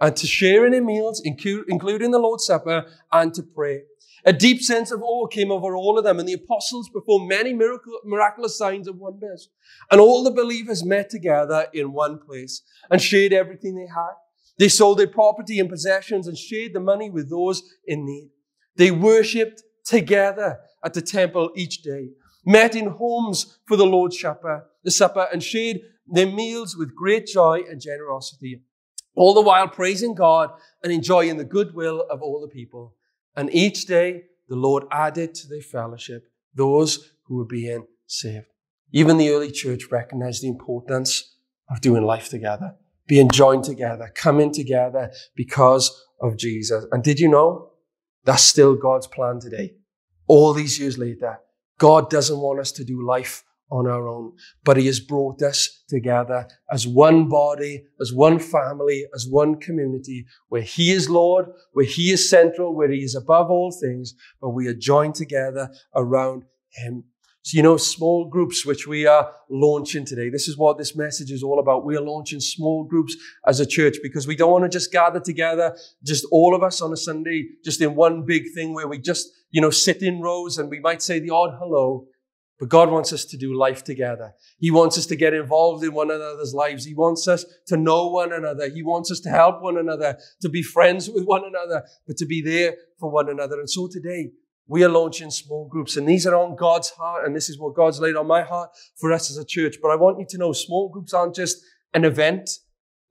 and 0.00 0.16
to 0.16 0.26
sharing 0.26 0.72
in 0.72 0.86
meals, 0.86 1.20
including 1.24 2.10
the 2.10 2.18
Lord's 2.18 2.46
Supper, 2.46 2.86
and 3.12 3.34
to 3.34 3.42
pray. 3.42 3.82
A 4.24 4.32
deep 4.32 4.62
sense 4.62 4.90
of 4.90 5.02
awe 5.02 5.26
came 5.26 5.52
over 5.52 5.76
all 5.76 5.98
of 5.98 6.04
them, 6.04 6.18
and 6.18 6.26
the 6.26 6.32
apostles 6.32 6.88
performed 6.88 7.28
many 7.28 7.52
miracle, 7.52 7.92
miraculous 8.06 8.56
signs 8.56 8.88
and 8.88 8.98
wonders. 8.98 9.50
And 9.90 10.00
all 10.00 10.24
the 10.24 10.30
believers 10.30 10.82
met 10.82 11.10
together 11.10 11.66
in 11.74 11.92
one 11.92 12.18
place 12.18 12.62
and 12.90 13.02
shared 13.02 13.34
everything 13.34 13.76
they 13.76 13.86
had. 13.86 14.14
They 14.58 14.68
sold 14.68 14.98
their 14.98 15.08
property 15.08 15.58
and 15.58 15.68
possessions 15.68 16.26
and 16.26 16.38
shared 16.38 16.72
the 16.72 16.80
money 16.80 17.10
with 17.10 17.28
those 17.30 17.62
in 17.86 18.06
need. 18.06 18.30
They 18.76 18.90
worshipped 18.90 19.62
together 19.84 20.58
at 20.84 20.94
the 20.94 21.02
temple 21.02 21.50
each 21.56 21.82
day, 21.82 22.10
met 22.44 22.74
in 22.74 22.86
homes 22.86 23.58
for 23.66 23.76
the 23.76 23.86
Lord's 23.86 24.20
Supper, 24.20 24.66
the 24.82 24.90
supper, 24.90 25.26
and 25.32 25.42
shared 25.42 25.80
their 26.06 26.26
meals 26.26 26.76
with 26.76 26.94
great 26.94 27.26
joy 27.26 27.62
and 27.68 27.80
generosity, 27.80 28.62
all 29.16 29.34
the 29.34 29.40
while 29.40 29.68
praising 29.68 30.14
God 30.14 30.50
and 30.82 30.92
enjoying 30.92 31.36
the 31.36 31.44
goodwill 31.44 32.04
of 32.10 32.22
all 32.22 32.40
the 32.40 32.52
people. 32.52 32.94
And 33.36 33.52
each 33.54 33.86
day 33.86 34.24
the 34.48 34.56
Lord 34.56 34.84
added 34.90 35.34
to 35.34 35.48
their 35.48 35.62
fellowship 35.62 36.24
those 36.54 37.12
who 37.24 37.36
were 37.36 37.46
being 37.46 37.86
saved. 38.06 38.46
Even 38.92 39.16
the 39.16 39.30
early 39.30 39.50
church 39.50 39.90
recognized 39.90 40.42
the 40.42 40.48
importance 40.48 41.36
of 41.70 41.80
doing 41.80 42.04
life 42.04 42.28
together, 42.28 42.76
being 43.06 43.30
joined 43.30 43.64
together, 43.64 44.10
coming 44.14 44.52
together 44.52 45.10
because 45.34 46.04
of 46.20 46.36
Jesus. 46.36 46.86
And 46.92 47.02
did 47.02 47.20
you 47.20 47.28
know 47.28 47.70
that's 48.24 48.42
still 48.42 48.74
God's 48.74 49.06
plan 49.06 49.40
today? 49.40 49.74
All 50.26 50.52
these 50.52 50.78
years 50.78 50.96
later, 50.96 51.40
God 51.78 52.08
doesn't 52.08 52.38
want 52.38 52.60
us 52.60 52.72
to 52.72 52.84
do 52.84 53.06
life 53.06 53.44
on 53.70 53.86
our 53.86 54.08
own, 54.08 54.32
but 54.62 54.76
He 54.76 54.86
has 54.86 55.00
brought 55.00 55.42
us 55.42 55.82
together 55.88 56.46
as 56.70 56.86
one 56.86 57.28
body, 57.28 57.84
as 58.00 58.12
one 58.12 58.38
family, 58.38 59.04
as 59.14 59.26
one 59.28 59.56
community, 59.56 60.26
where 60.48 60.62
He 60.62 60.92
is 60.92 61.10
Lord, 61.10 61.46
where 61.72 61.86
He 61.86 62.12
is 62.12 62.30
central, 62.30 62.74
where 62.74 62.90
He 62.90 63.02
is 63.02 63.14
above 63.14 63.50
all 63.50 63.72
things, 63.72 64.14
but 64.40 64.50
we 64.50 64.68
are 64.68 64.74
joined 64.74 65.14
together 65.14 65.70
around 65.94 66.44
Him. 66.70 67.04
So, 67.44 67.56
you 67.58 67.62
know, 67.62 67.76
small 67.76 68.24
groups, 68.24 68.64
which 68.64 68.86
we 68.86 69.06
are 69.06 69.30
launching 69.50 70.06
today. 70.06 70.30
This 70.30 70.48
is 70.48 70.56
what 70.56 70.78
this 70.78 70.96
message 70.96 71.30
is 71.30 71.42
all 71.42 71.58
about. 71.58 71.84
We 71.84 71.94
are 71.94 72.00
launching 72.00 72.40
small 72.40 72.84
groups 72.84 73.14
as 73.46 73.60
a 73.60 73.66
church 73.66 73.98
because 74.02 74.26
we 74.26 74.34
don't 74.34 74.50
want 74.50 74.64
to 74.64 74.70
just 74.70 74.90
gather 74.90 75.20
together, 75.20 75.76
just 76.02 76.24
all 76.32 76.54
of 76.54 76.62
us 76.62 76.80
on 76.80 76.90
a 76.90 76.96
Sunday, 76.96 77.48
just 77.62 77.82
in 77.82 77.94
one 77.96 78.24
big 78.24 78.44
thing 78.54 78.72
where 78.72 78.88
we 78.88 78.98
just, 78.98 79.28
you 79.50 79.60
know, 79.60 79.68
sit 79.68 80.00
in 80.02 80.22
rows 80.22 80.56
and 80.56 80.70
we 80.70 80.80
might 80.80 81.02
say 81.02 81.18
the 81.18 81.28
odd 81.28 81.54
hello. 81.58 82.06
But 82.58 82.70
God 82.70 82.90
wants 82.90 83.12
us 83.12 83.26
to 83.26 83.36
do 83.36 83.54
life 83.54 83.84
together. 83.84 84.32
He 84.58 84.70
wants 84.70 84.96
us 84.96 85.04
to 85.06 85.16
get 85.16 85.34
involved 85.34 85.84
in 85.84 85.92
one 85.92 86.10
another's 86.10 86.54
lives. 86.54 86.86
He 86.86 86.94
wants 86.94 87.28
us 87.28 87.44
to 87.66 87.76
know 87.76 88.08
one 88.08 88.32
another. 88.32 88.70
He 88.70 88.82
wants 88.82 89.10
us 89.10 89.20
to 89.20 89.28
help 89.28 89.60
one 89.60 89.76
another, 89.76 90.16
to 90.40 90.48
be 90.48 90.62
friends 90.62 91.10
with 91.10 91.24
one 91.24 91.42
another, 91.44 91.84
but 92.06 92.16
to 92.16 92.24
be 92.24 92.40
there 92.40 92.74
for 92.98 93.10
one 93.10 93.28
another. 93.28 93.58
And 93.60 93.68
so 93.68 93.86
today, 93.92 94.30
we 94.66 94.82
are 94.82 94.88
launching 94.88 95.30
small 95.30 95.68
groups, 95.68 95.96
and 95.96 96.08
these 96.08 96.26
are 96.26 96.34
on 96.34 96.56
God's 96.56 96.90
heart, 96.90 97.26
and 97.26 97.36
this 97.36 97.48
is 97.48 97.58
what 97.58 97.74
God's 97.74 98.00
laid 98.00 98.16
on 98.16 98.26
my 98.26 98.42
heart 98.42 98.70
for 98.96 99.12
us 99.12 99.30
as 99.30 99.36
a 99.36 99.44
church. 99.44 99.76
But 99.82 99.90
I 99.90 99.96
want 99.96 100.18
you 100.18 100.26
to 100.30 100.38
know 100.38 100.52
small 100.52 100.88
groups 100.88 101.12
aren't 101.12 101.34
just 101.34 101.58
an 101.92 102.04
event. 102.04 102.50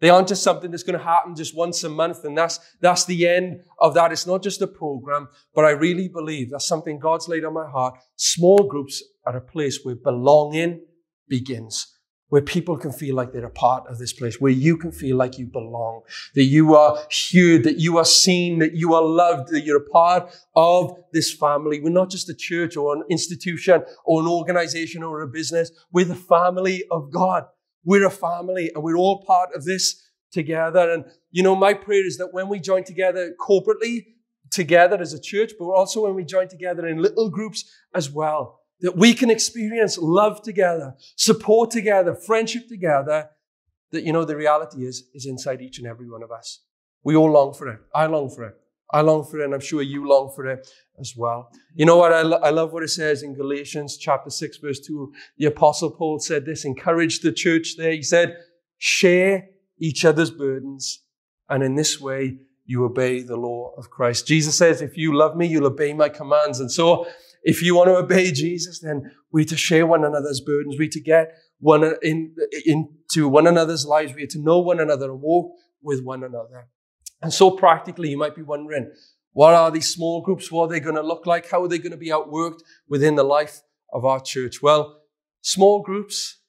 They 0.01 0.09
aren't 0.09 0.27
just 0.27 0.43
something 0.43 0.71
that's 0.71 0.83
going 0.83 0.97
to 0.97 1.05
happen 1.05 1.35
just 1.35 1.55
once 1.55 1.83
a 1.83 1.89
month, 1.89 2.25
and 2.25 2.37
that's, 2.37 2.59
that's 2.81 3.05
the 3.05 3.27
end 3.27 3.61
of 3.79 3.93
that. 3.93 4.11
It's 4.11 4.27
not 4.27 4.43
just 4.43 4.61
a 4.61 4.67
program, 4.67 5.29
but 5.53 5.63
I 5.63 5.71
really 5.71 6.09
believe 6.09 6.49
that's 6.51 6.67
something 6.67 6.99
God's 6.99 7.27
laid 7.27 7.45
on 7.45 7.53
my 7.53 7.69
heart. 7.69 7.95
Small 8.15 8.67
groups 8.67 9.03
are 9.25 9.37
a 9.37 9.41
place 9.41 9.79
where 9.83 9.95
belonging 9.95 10.81
begins 11.29 11.92
where 12.33 12.41
people 12.41 12.75
can 12.75 12.91
feel 12.91 13.15
like 13.15 13.31
they're 13.31 13.45
a 13.45 13.49
part 13.51 13.85
of 13.87 13.99
this 13.99 14.11
place, 14.11 14.41
where 14.41 14.51
you 14.51 14.75
can 14.75 14.91
feel 14.91 15.15
like 15.15 15.37
you 15.37 15.45
belong, 15.45 16.01
that 16.33 16.45
you 16.45 16.73
are 16.73 16.97
heard, 17.31 17.63
that 17.63 17.77
you 17.77 17.99
are 17.99 18.05
seen, 18.05 18.57
that 18.57 18.73
you 18.73 18.95
are 18.95 19.03
loved, 19.03 19.49
that 19.49 19.61
you're 19.61 19.77
a 19.77 19.89
part 19.91 20.33
of 20.55 20.97
this 21.11 21.31
family. 21.31 21.79
We're 21.79 21.91
not 21.91 22.09
just 22.09 22.27
a 22.29 22.33
church 22.33 22.75
or 22.75 22.95
an 22.95 23.03
institution 23.07 23.83
or 24.03 24.21
an 24.21 24.27
organization 24.27 25.03
or 25.03 25.21
a 25.21 25.27
business. 25.27 25.69
We're 25.91 26.05
the 26.05 26.15
family 26.15 26.83
of 26.89 27.11
God. 27.11 27.43
We're 27.85 28.07
a 28.07 28.09
family 28.09 28.71
and 28.73 28.83
we're 28.83 28.97
all 28.97 29.23
part 29.23 29.49
of 29.53 29.63
this 29.63 30.01
together. 30.31 30.89
And, 30.91 31.05
you 31.29 31.43
know, 31.43 31.55
my 31.55 31.75
prayer 31.75 32.03
is 32.03 32.17
that 32.17 32.33
when 32.33 32.49
we 32.49 32.59
join 32.59 32.83
together 32.83 33.35
corporately, 33.39 34.05
together 34.49 34.99
as 34.99 35.13
a 35.13 35.21
church, 35.21 35.51
but 35.59 35.65
also 35.65 36.01
when 36.05 36.15
we 36.15 36.25
join 36.25 36.47
together 36.47 36.87
in 36.87 36.97
little 36.97 37.29
groups 37.29 37.63
as 37.93 38.09
well, 38.09 38.62
that 38.83 38.97
we 38.97 39.13
can 39.13 39.31
experience 39.31 39.97
love 39.97 40.43
together, 40.43 40.93
support 41.15 41.71
together, 41.71 42.13
friendship 42.13 42.67
together, 42.67 43.29
that, 43.91 44.03
you 44.03 44.11
know, 44.11 44.25
the 44.25 44.35
reality 44.35 44.85
is, 44.85 45.05
is 45.13 45.25
inside 45.25 45.61
each 45.61 45.79
and 45.79 45.87
every 45.87 46.09
one 46.09 46.21
of 46.21 46.31
us. 46.31 46.59
We 47.01 47.15
all 47.15 47.31
long 47.31 47.53
for 47.53 47.69
it. 47.69 47.79
I 47.95 48.05
long 48.07 48.29
for 48.29 48.43
it. 48.43 48.55
I 48.91 49.01
long 49.01 49.23
for 49.25 49.39
it, 49.39 49.45
and 49.45 49.53
I'm 49.53 49.61
sure 49.61 49.81
you 49.81 50.07
long 50.07 50.31
for 50.35 50.45
it 50.45 50.67
as 50.99 51.13
well. 51.17 51.49
You 51.73 51.85
know 51.85 51.97
what? 51.97 52.13
I, 52.13 52.21
lo- 52.21 52.41
I 52.43 52.51
love 52.51 52.73
what 52.73 52.83
it 52.83 52.89
says 52.89 53.23
in 53.23 53.33
Galatians 53.33 53.97
chapter 53.97 54.29
6, 54.29 54.57
verse 54.57 54.79
2. 54.81 55.11
The 55.37 55.45
Apostle 55.45 55.89
Paul 55.89 56.19
said 56.19 56.45
this, 56.45 56.65
encouraged 56.65 57.23
the 57.23 57.31
church 57.31 57.75
there. 57.77 57.93
He 57.93 58.03
said, 58.03 58.37
share 58.77 59.47
each 59.79 60.05
other's 60.05 60.29
burdens, 60.29 61.01
and 61.49 61.63
in 61.63 61.75
this 61.75 61.99
way 61.99 62.37
you 62.65 62.85
obey 62.85 63.21
the 63.21 63.35
law 63.35 63.73
of 63.77 63.89
Christ. 63.89 64.27
Jesus 64.27 64.55
says, 64.55 64.81
if 64.81 64.97
you 64.97 65.15
love 65.15 65.35
me, 65.35 65.47
you'll 65.47 65.67
obey 65.67 65.93
my 65.93 66.09
commands. 66.09 66.59
And 66.59 66.71
so 66.71 67.07
if 67.43 67.61
you 67.61 67.75
want 67.75 67.89
to 67.89 67.95
obey 67.95 68.31
Jesus, 68.31 68.79
then 68.79 69.11
we're 69.31 69.45
to 69.45 69.57
share 69.57 69.85
one 69.85 70.03
another's 70.03 70.41
burdens. 70.41 70.75
We're 70.79 70.89
to 70.89 71.01
get 71.01 71.33
one 71.59 71.95
in, 72.01 72.35
into 72.65 73.27
one 73.27 73.47
another's 73.47 73.85
lives. 73.85 74.13
We're 74.15 74.27
to 74.27 74.39
know 74.39 74.59
one 74.59 74.79
another 74.79 75.11
and 75.11 75.21
walk 75.21 75.53
with 75.81 76.01
one 76.03 76.23
another. 76.23 76.67
And 77.21 77.33
so 77.33 77.51
practically, 77.51 78.09
you 78.09 78.17
might 78.17 78.35
be 78.35 78.41
wondering, 78.41 78.91
what 79.33 79.53
are 79.53 79.71
these 79.71 79.93
small 79.93 80.21
groups? 80.21 80.51
What 80.51 80.65
are 80.65 80.69
they 80.69 80.79
going 80.79 80.95
to 80.95 81.01
look 81.01 81.25
like? 81.25 81.49
How 81.49 81.63
are 81.63 81.67
they 81.67 81.79
going 81.79 81.91
to 81.91 81.97
be 81.97 82.09
outworked 82.09 82.59
within 82.87 83.15
the 83.15 83.23
life 83.23 83.61
of 83.91 84.05
our 84.05 84.19
church? 84.19 84.61
Well, 84.61 85.01
small 85.41 85.81
groups 85.81 86.39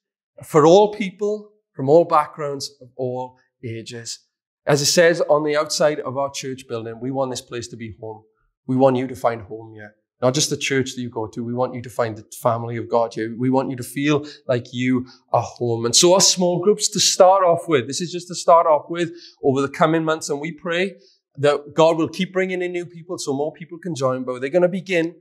for 0.45 0.67
all 0.67 0.93
people 0.93 1.53
from 1.75 1.89
all 1.89 2.05
backgrounds 2.05 2.71
of 2.81 2.89
all 2.97 3.37
ages. 3.65 4.21
As 4.67 4.81
it 4.81 4.87
says 4.87 5.21
on 5.23 5.45
the 5.45 5.57
outside 5.57 6.01
of 6.01 6.17
our 6.17 6.31
church 6.31 6.65
building, 6.69 6.99
we 7.01 7.11
want 7.11 7.31
this 7.31 7.41
place 7.41 7.69
to 7.69 7.77
be 7.77 7.97
home. 8.01 8.23
We 8.67 8.77
want 8.77 8.97
you 8.97 9.07
to 9.07 9.17
find 9.17 9.43
home 9.43 9.75
here. 9.75 9.95
Not 10.25 10.33
just 10.33 10.49
the 10.49 10.57
church 10.57 10.95
that 10.95 11.03
you 11.03 11.11
go 11.11 11.27
to. 11.27 11.45
We 11.45 11.53
want 11.53 11.75
you 11.75 11.83
to 11.83 11.91
find 11.91 12.17
the 12.17 12.25
family 12.41 12.79
of 12.79 12.89
God 12.89 13.13
here. 13.13 13.37
We 13.39 13.51
want 13.51 13.69
you 13.69 13.77
to 13.77 13.83
feel 13.83 14.25
like 14.49 14.73
you 14.73 15.07
are 15.35 15.43
home. 15.43 15.85
And 15.85 15.95
so 15.95 16.15
our 16.15 16.21
small 16.23 16.65
groups 16.65 16.89
to 16.93 16.99
start 16.99 17.45
off 17.45 17.69
with, 17.69 17.87
this 17.89 18.01
is 18.01 18.11
just 18.11 18.29
to 18.29 18.35
start 18.35 18.67
off 18.67 18.87
with 18.89 19.13
over 19.43 19.61
the 19.61 19.69
coming 19.69 20.03
months. 20.03 20.31
And 20.31 20.41
we 20.41 20.51
pray 20.51 20.95
that 21.37 21.75
God 21.75 21.99
will 21.99 22.09
keep 22.09 22.33
bringing 22.33 22.63
in 22.63 22.73
new 22.73 22.87
people 22.87 23.19
so 23.19 23.35
more 23.35 23.53
people 23.53 23.77
can 23.77 23.95
join. 23.95 24.25
But 24.25 24.41
they're 24.41 24.49
going 24.49 24.63
to 24.63 24.69
begin 24.69 25.17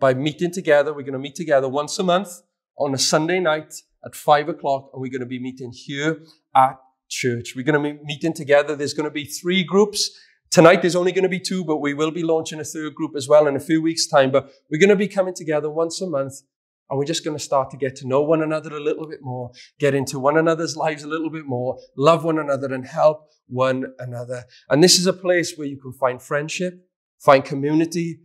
by 0.00 0.14
meeting 0.14 0.50
together. 0.50 0.94
We're 0.94 1.02
going 1.02 1.12
to 1.12 1.18
meet 1.18 1.34
together 1.34 1.68
once 1.68 1.98
a 1.98 2.02
month 2.02 2.30
on 2.78 2.94
a 2.94 2.98
Sunday 2.98 3.40
night 3.40 3.74
at 4.02 4.14
five 4.14 4.48
o'clock. 4.48 4.88
And 4.94 5.02
we're 5.02 5.12
going 5.12 5.20
to 5.20 5.26
be 5.26 5.38
meeting 5.38 5.72
here 5.74 6.22
at 6.56 6.78
church. 7.10 7.54
We're 7.54 7.66
going 7.66 7.82
to 7.82 7.92
be 7.92 8.02
meeting 8.02 8.32
together. 8.32 8.74
There's 8.74 8.94
going 8.94 9.04
to 9.10 9.10
be 9.10 9.26
three 9.26 9.62
groups 9.62 10.18
Tonight 10.50 10.80
there's 10.80 10.96
only 10.96 11.12
going 11.12 11.24
to 11.24 11.28
be 11.28 11.40
two, 11.40 11.64
but 11.64 11.78
we 11.78 11.94
will 11.94 12.10
be 12.10 12.22
launching 12.22 12.58
a 12.58 12.64
third 12.64 12.94
group 12.94 13.12
as 13.16 13.28
well 13.28 13.46
in 13.46 13.56
a 13.56 13.60
few 13.60 13.82
weeks' 13.82 14.06
time. 14.06 14.30
But 14.30 14.50
we're 14.70 14.80
going 14.80 14.88
to 14.88 14.96
be 14.96 15.08
coming 15.08 15.34
together 15.34 15.70
once 15.70 16.00
a 16.00 16.06
month 16.06 16.42
and 16.90 16.98
we're 16.98 17.04
just 17.04 17.24
going 17.24 17.36
to 17.36 17.42
start 17.42 17.70
to 17.70 17.76
get 17.76 17.96
to 17.96 18.08
know 18.08 18.22
one 18.22 18.42
another 18.42 18.74
a 18.74 18.80
little 18.80 19.06
bit 19.06 19.20
more, 19.22 19.50
get 19.78 19.94
into 19.94 20.18
one 20.18 20.38
another's 20.38 20.76
lives 20.76 21.02
a 21.02 21.08
little 21.08 21.30
bit 21.30 21.44
more, 21.44 21.78
love 21.96 22.24
one 22.24 22.38
another 22.38 22.72
and 22.72 22.86
help 22.86 23.28
one 23.46 23.92
another. 23.98 24.44
And 24.70 24.82
this 24.82 24.98
is 24.98 25.06
a 25.06 25.12
place 25.12 25.54
where 25.56 25.68
you 25.68 25.76
can 25.76 25.92
find 25.92 26.20
friendship, 26.20 26.88
find 27.18 27.44
community, 27.44 28.20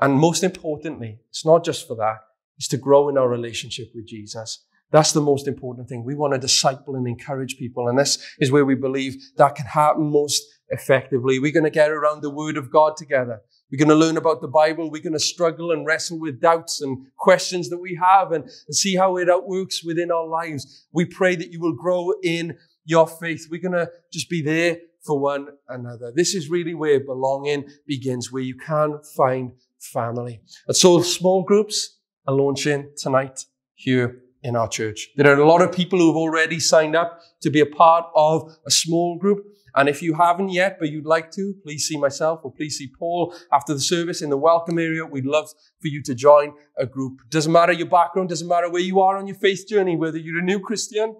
and 0.00 0.14
most 0.14 0.42
importantly, 0.42 1.20
it's 1.30 1.46
not 1.46 1.64
just 1.64 1.86
for 1.86 1.96
that, 1.96 2.18
it's 2.58 2.68
to 2.68 2.76
grow 2.76 3.08
in 3.08 3.16
our 3.16 3.28
relationship 3.28 3.90
with 3.94 4.06
Jesus. 4.06 4.64
That's 4.90 5.12
the 5.12 5.22
most 5.22 5.48
important 5.48 5.88
thing. 5.88 6.04
We 6.04 6.14
want 6.14 6.34
to 6.34 6.38
disciple 6.38 6.96
and 6.96 7.08
encourage 7.08 7.56
people. 7.56 7.88
And 7.88 7.98
this 7.98 8.22
is 8.38 8.52
where 8.52 8.66
we 8.66 8.74
believe 8.74 9.16
that 9.38 9.54
can 9.54 9.64
happen 9.64 10.10
most 10.10 10.42
effectively. 10.72 11.38
We're 11.38 11.52
going 11.52 11.64
to 11.64 11.70
get 11.70 11.90
around 11.90 12.22
the 12.22 12.30
Word 12.30 12.56
of 12.56 12.70
God 12.70 12.96
together. 12.96 13.40
We're 13.70 13.78
going 13.78 13.88
to 13.88 13.94
learn 13.94 14.16
about 14.16 14.40
the 14.40 14.48
Bible. 14.48 14.90
We're 14.90 15.02
going 15.02 15.12
to 15.12 15.20
struggle 15.20 15.70
and 15.70 15.86
wrestle 15.86 16.18
with 16.18 16.40
doubts 16.40 16.80
and 16.80 17.06
questions 17.16 17.70
that 17.70 17.78
we 17.78 17.98
have 18.02 18.32
and, 18.32 18.50
see 18.70 18.96
how 18.96 19.16
it 19.16 19.30
outworks 19.30 19.84
within 19.84 20.10
our 20.10 20.26
lives. 20.26 20.86
We 20.92 21.04
pray 21.04 21.36
that 21.36 21.52
you 21.52 21.60
will 21.60 21.74
grow 21.74 22.12
in 22.22 22.58
your 22.84 23.06
faith. 23.06 23.46
We're 23.50 23.60
going 23.60 23.72
to 23.72 23.90
just 24.12 24.28
be 24.28 24.42
there 24.42 24.78
for 25.06 25.18
one 25.18 25.48
another. 25.68 26.12
This 26.14 26.34
is 26.34 26.50
really 26.50 26.74
where 26.74 27.00
belonging 27.00 27.68
begins, 27.86 28.32
where 28.32 28.42
you 28.42 28.56
can 28.56 29.00
find 29.16 29.52
family. 29.78 30.40
And 30.66 30.76
so 30.76 31.02
small 31.02 31.42
groups 31.42 31.98
are 32.26 32.34
launching 32.34 32.90
tonight 32.96 33.44
here 33.74 34.22
in 34.42 34.56
our 34.56 34.68
church. 34.68 35.08
There 35.16 35.32
are 35.32 35.40
a 35.40 35.48
lot 35.48 35.62
of 35.62 35.72
people 35.72 35.98
who've 35.98 36.16
already 36.16 36.60
signed 36.60 36.96
up 36.96 37.20
to 37.42 37.50
be 37.50 37.60
a 37.60 37.66
part 37.66 38.06
of 38.14 38.54
a 38.66 38.70
small 38.70 39.18
group. 39.18 39.44
And 39.74 39.88
if 39.88 40.02
you 40.02 40.14
haven't 40.14 40.50
yet, 40.50 40.78
but 40.78 40.90
you'd 40.90 41.06
like 41.06 41.30
to, 41.32 41.54
please 41.62 41.86
see 41.86 41.96
myself 41.96 42.40
or 42.42 42.52
please 42.52 42.76
see 42.76 42.88
Paul 42.98 43.34
after 43.52 43.72
the 43.72 43.80
service 43.80 44.22
in 44.22 44.30
the 44.30 44.36
welcome 44.36 44.78
area. 44.78 45.04
We'd 45.06 45.26
love 45.26 45.48
for 45.80 45.88
you 45.88 46.02
to 46.02 46.14
join 46.14 46.54
a 46.78 46.86
group. 46.86 47.20
Doesn't 47.30 47.52
matter 47.52 47.72
your 47.72 47.88
background, 47.88 48.28
doesn't 48.28 48.48
matter 48.48 48.70
where 48.70 48.82
you 48.82 49.00
are 49.00 49.16
on 49.16 49.26
your 49.26 49.36
faith 49.36 49.66
journey, 49.68 49.96
whether 49.96 50.18
you're 50.18 50.40
a 50.40 50.44
new 50.44 50.60
Christian, 50.60 51.16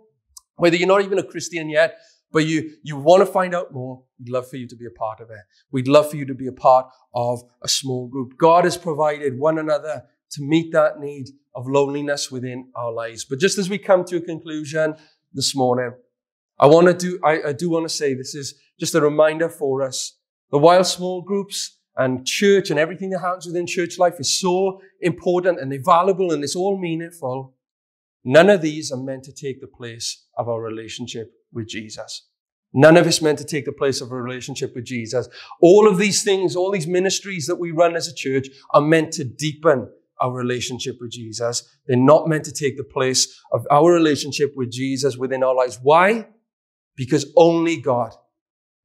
whether 0.57 0.77
you're 0.77 0.89
not 0.89 1.03
even 1.03 1.19
a 1.19 1.23
Christian 1.23 1.71
yet, 1.71 1.99
but 2.31 2.47
you, 2.47 2.73
you 2.83 2.97
want 2.97 3.21
to 3.21 3.27
find 3.27 3.55
out 3.55 3.73
more, 3.73 4.03
we'd 4.19 4.31
love 4.31 4.49
for 4.49 4.57
you 4.57 4.67
to 4.67 4.77
be 4.77 4.87
a 4.87 4.91
part 4.91 5.21
of 5.21 5.31
it. 5.31 5.41
We'd 5.71 5.89
love 5.89 6.11
for 6.11 6.17
you 6.17 6.25
to 6.27 6.35
be 6.35 6.47
a 6.47 6.53
part 6.53 6.87
of 7.15 7.43
a 7.63 7.69
small 7.69 8.09
group. 8.09 8.39
God 8.39 8.65
has 8.65 8.77
provided 8.77 9.39
one 9.39 9.59
another 9.59 10.05
to 10.33 10.43
meet 10.43 10.73
that 10.73 10.99
need 10.99 11.29
of 11.55 11.67
loneliness 11.67 12.31
within 12.31 12.71
our 12.75 12.91
lives. 12.91 13.25
But 13.25 13.39
just 13.39 13.59
as 13.59 13.69
we 13.69 13.77
come 13.77 14.05
to 14.07 14.17
a 14.17 14.21
conclusion 14.21 14.95
this 15.35 15.55
morning, 15.55 15.93
I 16.63 16.67
want 16.67 16.87
to 16.87 16.95
do, 16.95 17.19
I, 17.25 17.49
I 17.49 17.53
do 17.53 17.69
want 17.69 17.89
to 17.89 17.95
say 17.95 18.15
this 18.15 18.37
is 18.37 18.55
just 18.79 18.95
a 18.95 19.01
reminder 19.01 19.49
for 19.49 19.83
us 19.83 20.17
that 20.53 20.59
while 20.59 20.85
small 20.85 21.21
groups 21.21 21.77
and 21.97 22.25
church 22.25 22.71
and 22.71 22.79
everything 22.79 23.11
that 23.11 23.19
happens 23.19 23.47
within 23.47 23.67
church 23.67 23.99
life 23.99 24.21
is 24.21 24.39
so 24.39 24.81
important 25.01 25.59
and 25.59 25.73
they're 25.73 25.83
valuable 25.85 26.31
and 26.31 26.45
it's 26.45 26.55
all 26.55 26.79
meaningful, 26.79 27.57
none 28.23 28.49
of 28.49 28.63
these 28.63 28.93
are 28.93 29.03
meant 29.03 29.25
to 29.25 29.33
take 29.33 29.61
the 29.61 29.67
place 29.67 30.25
of 30.39 30.49
our 30.49 30.63
relationship 30.63 31.33
with 31.53 31.67
Jesus. 31.67 32.29
None 32.73 32.97
of 32.97 33.09
it's 33.09 33.21
meant 33.21 33.39
to 33.39 33.45
take 33.45 33.65
the 33.65 33.73
place 33.73 34.01
of 34.01 34.13
a 34.13 34.17
relationship 34.17 34.73
with 34.77 34.85
Jesus. 34.85 35.29
All 35.61 35.89
of 35.89 35.99
these 35.99 36.23
things, 36.23 36.55
all 36.55 36.71
these 36.71 36.87
ministries 36.87 37.47
that 37.49 37.57
we 37.57 37.73
run 37.73 37.97
as 37.97 38.07
a 38.07 38.15
church 38.15 38.47
are 38.73 38.81
meant 38.81 39.13
to 39.15 39.25
deepen 39.25 39.89
our 40.21 40.33
relationship 40.33 40.99
with 41.01 41.11
Jesus. 41.11 41.69
They're 41.89 41.97
not 41.97 42.29
meant 42.29 42.45
to 42.45 42.53
take 42.53 42.77
the 42.77 42.85
place 42.85 43.37
of 43.53 43.67
our 43.69 43.93
relationship 43.93 44.53
with 44.55 44.71
Jesus 44.71 45.17
within 45.17 45.43
our 45.43 45.57
lives. 45.57 45.81
Why? 45.83 46.29
Because 47.03 47.33
only 47.37 47.79
God, 47.79 48.13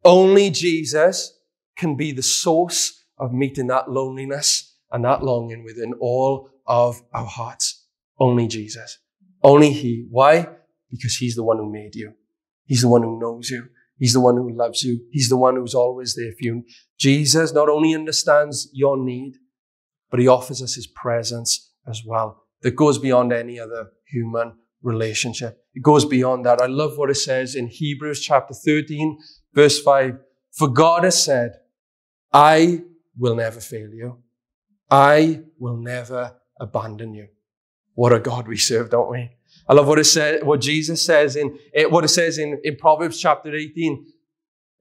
only 0.04 0.50
Jesus 0.50 1.40
can 1.78 1.96
be 1.96 2.12
the 2.12 2.24
source 2.24 3.06
of 3.20 3.32
meeting 3.32 3.68
that 3.68 3.92
loneliness 3.92 4.76
and 4.92 5.06
that 5.06 5.24
longing 5.24 5.64
within 5.64 5.94
all 6.00 6.50
of 6.66 7.00
our 7.14 7.28
hearts. 7.28 7.86
Only 8.20 8.48
Jesus. 8.48 8.98
Only 9.44 9.72
He. 9.72 10.08
Why? 10.10 10.48
Because 10.90 11.16
He's 11.18 11.36
the 11.36 11.44
one 11.44 11.58
who 11.58 11.72
made 11.72 11.94
you. 11.94 12.14
He's 12.66 12.82
the 12.82 12.88
one 12.88 13.04
who 13.04 13.20
knows 13.20 13.52
you. 13.52 13.68
He's 14.00 14.14
the 14.14 14.20
one 14.20 14.36
who 14.36 14.52
loves 14.52 14.84
you. 14.84 15.00
He's 15.12 15.30
the 15.30 15.38
one 15.38 15.56
who's 15.56 15.76
always 15.76 16.16
there 16.16 16.32
for 16.32 16.44
you. 16.44 16.64
Jesus 16.98 17.54
not 17.54 17.70
only 17.70 17.94
understands 17.94 18.68
your 18.74 18.98
need, 18.98 19.36
but 20.10 20.20
he 20.20 20.28
offers 20.28 20.64
us 20.64 20.74
his 20.74 20.88
presence 20.88 21.72
as 21.88 22.02
well 22.04 22.48
that 22.64 22.76
goes 22.76 22.98
beyond 22.98 23.32
any 23.32 23.60
other 23.60 23.92
human 24.08 24.54
relationship. 24.82 25.64
It 25.74 25.84
goes 25.84 26.06
beyond 26.06 26.46
that. 26.46 26.62
I 26.62 26.68
love 26.68 26.98
what 26.98 27.10
it 27.10 27.16
says 27.16 27.56
in 27.56 27.68
Hebrews 27.68 28.22
chapter 28.22 28.54
13, 28.54 29.18
verse 29.54 29.82
5. 29.82 30.20
For 30.52 30.68
God 30.68 31.04
has 31.04 31.24
said, 31.24 31.54
I 32.34 32.84
will 33.18 33.36
never 33.36 33.60
fail 33.60 33.90
you. 33.90 34.18
I 34.90 35.44
will 35.60 35.78
never 35.78 36.36
abandon 36.60 37.14
you. 37.14 37.28
What 37.94 38.14
a 38.14 38.20
God 38.20 38.48
we 38.48 38.58
serve, 38.58 38.90
don't 38.90 39.12
we? 39.12 39.32
I 39.68 39.74
love 39.74 39.88
what 39.88 40.00
it 40.00 40.06
says, 40.06 40.44
what 40.44 40.62
Jesus 40.62 41.04
says 41.04 41.36
in, 41.36 41.58
eh, 41.74 41.86
what 41.86 42.04
it 42.04 42.10
says 42.10 42.38
in, 42.38 42.60
in 42.64 42.78
Proverbs 42.78 43.20
chapter 43.20 43.54
18. 43.54 44.06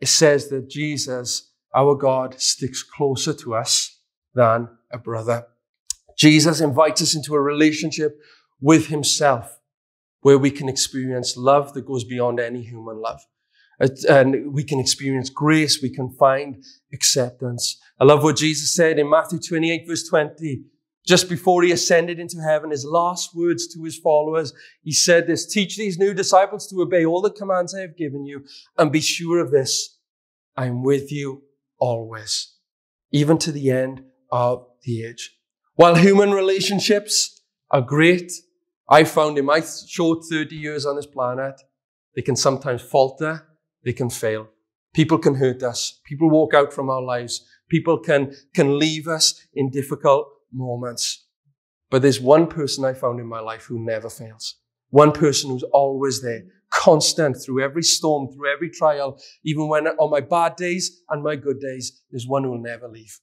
It 0.01 0.09
says 0.09 0.49
that 0.49 0.69
Jesus, 0.69 1.51
our 1.75 1.95
God, 1.95 2.41
sticks 2.41 2.83
closer 2.83 3.33
to 3.35 3.55
us 3.55 4.01
than 4.35 4.69
a 4.93 4.99
brother. 4.99 5.47
Jesus 6.17 6.61
invites 6.61 7.03
us 7.03 7.15
into 7.15 7.35
a 7.35 7.41
relationship 7.41 8.21
with 8.61 8.87
himself 8.87 9.56
where 10.21 10.39
we 10.39 10.51
can 10.51 10.69
experience 10.69 11.37
love 11.37 11.73
that 11.75 11.87
goes 11.87 12.05
beyond 12.05 12.41
any 12.41 12.63
human 12.63 13.01
love. 13.01 13.21
Uh, 13.81 13.89
and 14.09 14.53
we 14.53 14.65
can 14.65 14.81
experience 14.81 15.31
grace. 15.31 15.81
We 15.83 15.95
can 15.95 16.11
find 16.11 16.65
acceptance. 16.93 17.79
I 18.01 18.05
love 18.05 18.23
what 18.23 18.37
Jesus 18.37 18.75
said 18.75 18.99
in 18.99 19.11
Matthew 19.11 19.39
28 19.39 19.87
verse 19.87 20.09
20. 20.09 20.65
Just 21.07 21.29
before 21.29 21.63
he 21.63 21.71
ascended 21.71 22.19
into 22.19 22.39
heaven, 22.43 22.71
his 22.71 22.85
last 22.85 23.31
words 23.35 23.73
to 23.73 23.85
his 23.85 23.97
followers, 23.97 24.53
he 24.83 24.93
said 24.93 25.29
this, 25.29 25.47
teach 25.47 25.77
these 25.77 25.99
new 25.99 26.13
disciples 26.13 26.67
to 26.67 26.83
obey 26.83 27.07
all 27.07 27.23
the 27.23 27.31
commands 27.31 27.75
I 27.75 27.83
have 27.83 27.97
given 27.97 28.27
you 28.27 28.45
and 28.77 28.91
be 28.91 29.01
sure 29.01 29.39
of 29.39 29.53
this. 29.53 29.99
I'm 30.57 30.83
with 30.83 31.13
you 31.13 31.43
always, 31.79 32.55
even 33.13 33.39
to 33.39 33.53
the 33.53 33.71
end 33.71 34.03
of 34.33 34.67
the 34.83 35.05
age. 35.05 35.37
While 35.75 35.95
human 35.95 36.33
relationships 36.33 37.43
are 37.71 37.83
great, 37.83 38.33
I 38.89 39.05
found 39.05 39.37
in 39.39 39.45
my 39.45 39.61
short 39.61 40.25
30 40.31 40.55
years 40.55 40.87
on 40.87 40.97
this 40.97 41.07
planet, 41.07 41.61
they 42.15 42.23
can 42.23 42.37
sometimes 42.37 42.83
falter, 42.83 43.47
they 43.85 43.93
can 43.93 44.11
fail. 44.11 44.49
People 44.95 45.19
can 45.19 45.35
hurt 45.35 45.63
us. 45.63 46.01
People 46.07 46.31
walk 46.31 46.55
out 46.55 46.73
from 46.73 46.89
our 46.89 47.03
lives. 47.03 47.45
People 47.69 47.99
can, 47.99 48.35
can 48.55 48.79
leave 48.79 49.09
us 49.09 49.47
in 49.55 49.71
difficult 49.71 50.27
moments. 50.53 51.27
But 51.91 52.03
there's 52.03 52.21
one 52.21 52.47
person 52.47 52.85
I 52.85 52.95
found 52.95 53.21
in 53.21 53.27
my 53.27 53.41
life 53.41 53.65
who 53.65 53.85
never 53.85 54.09
fails. 54.09 54.57
One 54.91 55.13
person 55.13 55.51
who's 55.51 55.65
always 55.65 56.23
there, 56.23 56.45
constant 56.71 57.37
through 57.45 57.63
every 57.63 57.83
storm, 57.83 58.33
through 58.33 58.53
every 58.53 58.71
trial, 58.71 59.21
even 59.45 59.69
when 59.69 59.87
on 59.87 60.11
my 60.11 60.21
bad 60.21 60.57
days 60.57 61.03
and 61.11 61.23
my 61.23 61.37
good 61.37 61.61
days, 61.61 62.03
there's 62.11 62.27
one 62.27 62.45
who 62.45 62.53
will 62.53 62.63
never 62.63 62.89
leave. 62.89 63.21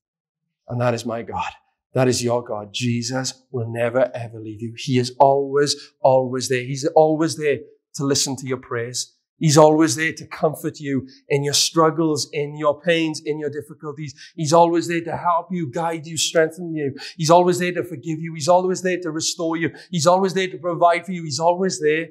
And 0.68 0.80
that 0.82 0.94
is 0.94 1.06
my 1.06 1.24
God. 1.24 1.52
That 1.94 2.08
is 2.08 2.24
your 2.24 2.44
God. 2.44 2.74
Jesus 2.74 3.44
will 3.52 3.72
never 3.72 4.12
ever 4.16 4.40
leave 4.40 4.62
you. 4.62 4.74
He 4.78 4.98
is 4.98 5.16
always, 5.20 5.76
always 6.02 6.50
there. 6.50 6.64
He's 6.64 6.86
always 6.96 7.38
there 7.38 7.60
to 7.96 8.06
listen 8.06 8.36
to 8.38 8.48
your 8.48 8.58
prayers. 8.58 9.16
He's 9.38 9.58
always 9.58 9.96
there 9.96 10.14
to 10.14 10.28
comfort 10.28 10.80
you 10.80 11.08
in 11.28 11.44
your 11.44 11.54
struggles, 11.54 12.30
in 12.32 12.56
your 12.56 12.80
pains, 12.80 13.22
in 13.26 13.40
your 13.40 13.50
difficulties. 13.50 14.14
He's 14.36 14.54
always 14.54 14.88
there 14.88 15.02
to 15.02 15.18
help 15.18 15.48
you, 15.52 15.70
guide 15.70 16.06
you, 16.06 16.18
strengthen 16.18 16.74
you. 16.74 16.96
He's 17.18 17.30
always 17.30 17.60
there 17.60 17.74
to 17.74 17.84
forgive 17.84 18.20
you. 18.20 18.34
He's 18.36 18.48
always 18.48 18.82
there 18.84 19.00
to 19.02 19.12
restore 19.12 19.58
you. 19.58 19.72
He's 19.92 20.08
always 20.08 20.34
there 20.34 20.48
to 20.48 20.58
provide 20.58 21.06
for 21.06 21.12
you. 21.12 21.24
He's 21.24 21.40
always 21.40 21.82
there 21.82 22.08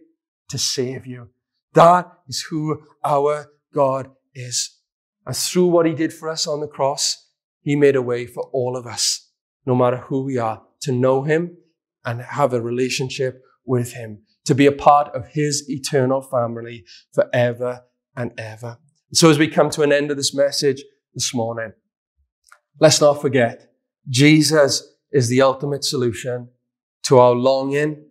to 0.51 0.59
save 0.59 1.07
you. 1.07 1.31
That 1.73 2.12
is 2.29 2.45
who 2.51 2.83
our 3.03 3.47
God 3.73 4.11
is. 4.35 4.79
And 5.25 5.35
through 5.35 5.66
what 5.66 5.87
he 5.87 5.95
did 5.95 6.12
for 6.12 6.29
us 6.29 6.47
on 6.47 6.61
the 6.61 6.66
cross, 6.66 7.31
he 7.62 7.77
made 7.77 7.97
a 7.97 8.03
way 8.03 8.27
for 8.27 8.51
all 8.53 8.77
of 8.77 8.87
us, 8.87 9.31
no 9.66 9.75
matter 9.75 9.98
who 9.98 10.25
we 10.25 10.38
are, 10.38 10.62
to 10.83 10.92
know 10.92 11.22
him 11.22 11.57
and 12.05 12.20
have 12.20 12.53
a 12.53 12.61
relationship 12.61 13.42
with 13.64 13.92
him 13.92 14.22
to 14.44 14.55
be 14.55 14.66
a 14.66 14.72
part 14.72 15.14
of 15.14 15.29
his 15.29 15.64
eternal 15.68 16.20
family 16.20 16.85
forever 17.12 17.83
and 18.16 18.33
ever. 18.38 18.79
So 19.12 19.31
as 19.31 19.38
we 19.38 19.48
come 19.48 19.70
to 19.70 19.83
an 19.83 19.92
end 19.92 20.11
of 20.11 20.16
this 20.16 20.35
message 20.35 20.83
this 21.14 21.33
morning, 21.35 21.72
let's 22.81 23.01
not 23.01 23.20
forget 23.20 23.72
Jesus 24.09 24.83
is 25.12 25.29
the 25.29 25.42
ultimate 25.42 25.85
solution 25.85 26.48
to 27.05 27.18
our 27.18 27.35
longing 27.35 28.05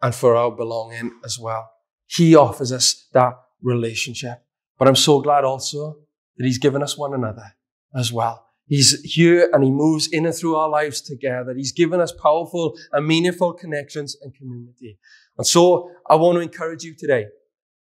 and 0.00 0.14
for 0.14 0.34
our 0.34 0.50
belonging 0.50 1.12
as 1.24 1.38
well. 1.38 1.70
He 2.06 2.34
offers 2.34 2.72
us 2.72 3.08
that 3.12 3.34
relationship. 3.62 4.42
But 4.78 4.88
I'm 4.88 4.96
so 4.96 5.20
glad 5.20 5.44
also 5.44 5.98
that 6.36 6.44
he's 6.44 6.58
given 6.58 6.82
us 6.82 6.98
one 6.98 7.14
another 7.14 7.54
as 7.94 8.12
well. 8.12 8.46
He's 8.72 9.02
here 9.02 9.50
and 9.52 9.62
he 9.62 9.70
moves 9.70 10.06
in 10.06 10.24
and 10.24 10.34
through 10.34 10.56
our 10.56 10.70
lives 10.70 11.02
together. 11.02 11.52
He's 11.52 11.72
given 11.72 12.00
us 12.00 12.10
powerful 12.10 12.74
and 12.90 13.06
meaningful 13.06 13.52
connections 13.52 14.16
and 14.22 14.34
community. 14.34 14.98
And 15.36 15.46
so 15.46 15.90
I 16.08 16.14
want 16.14 16.36
to 16.36 16.40
encourage 16.40 16.82
you 16.82 16.94
today. 16.94 17.26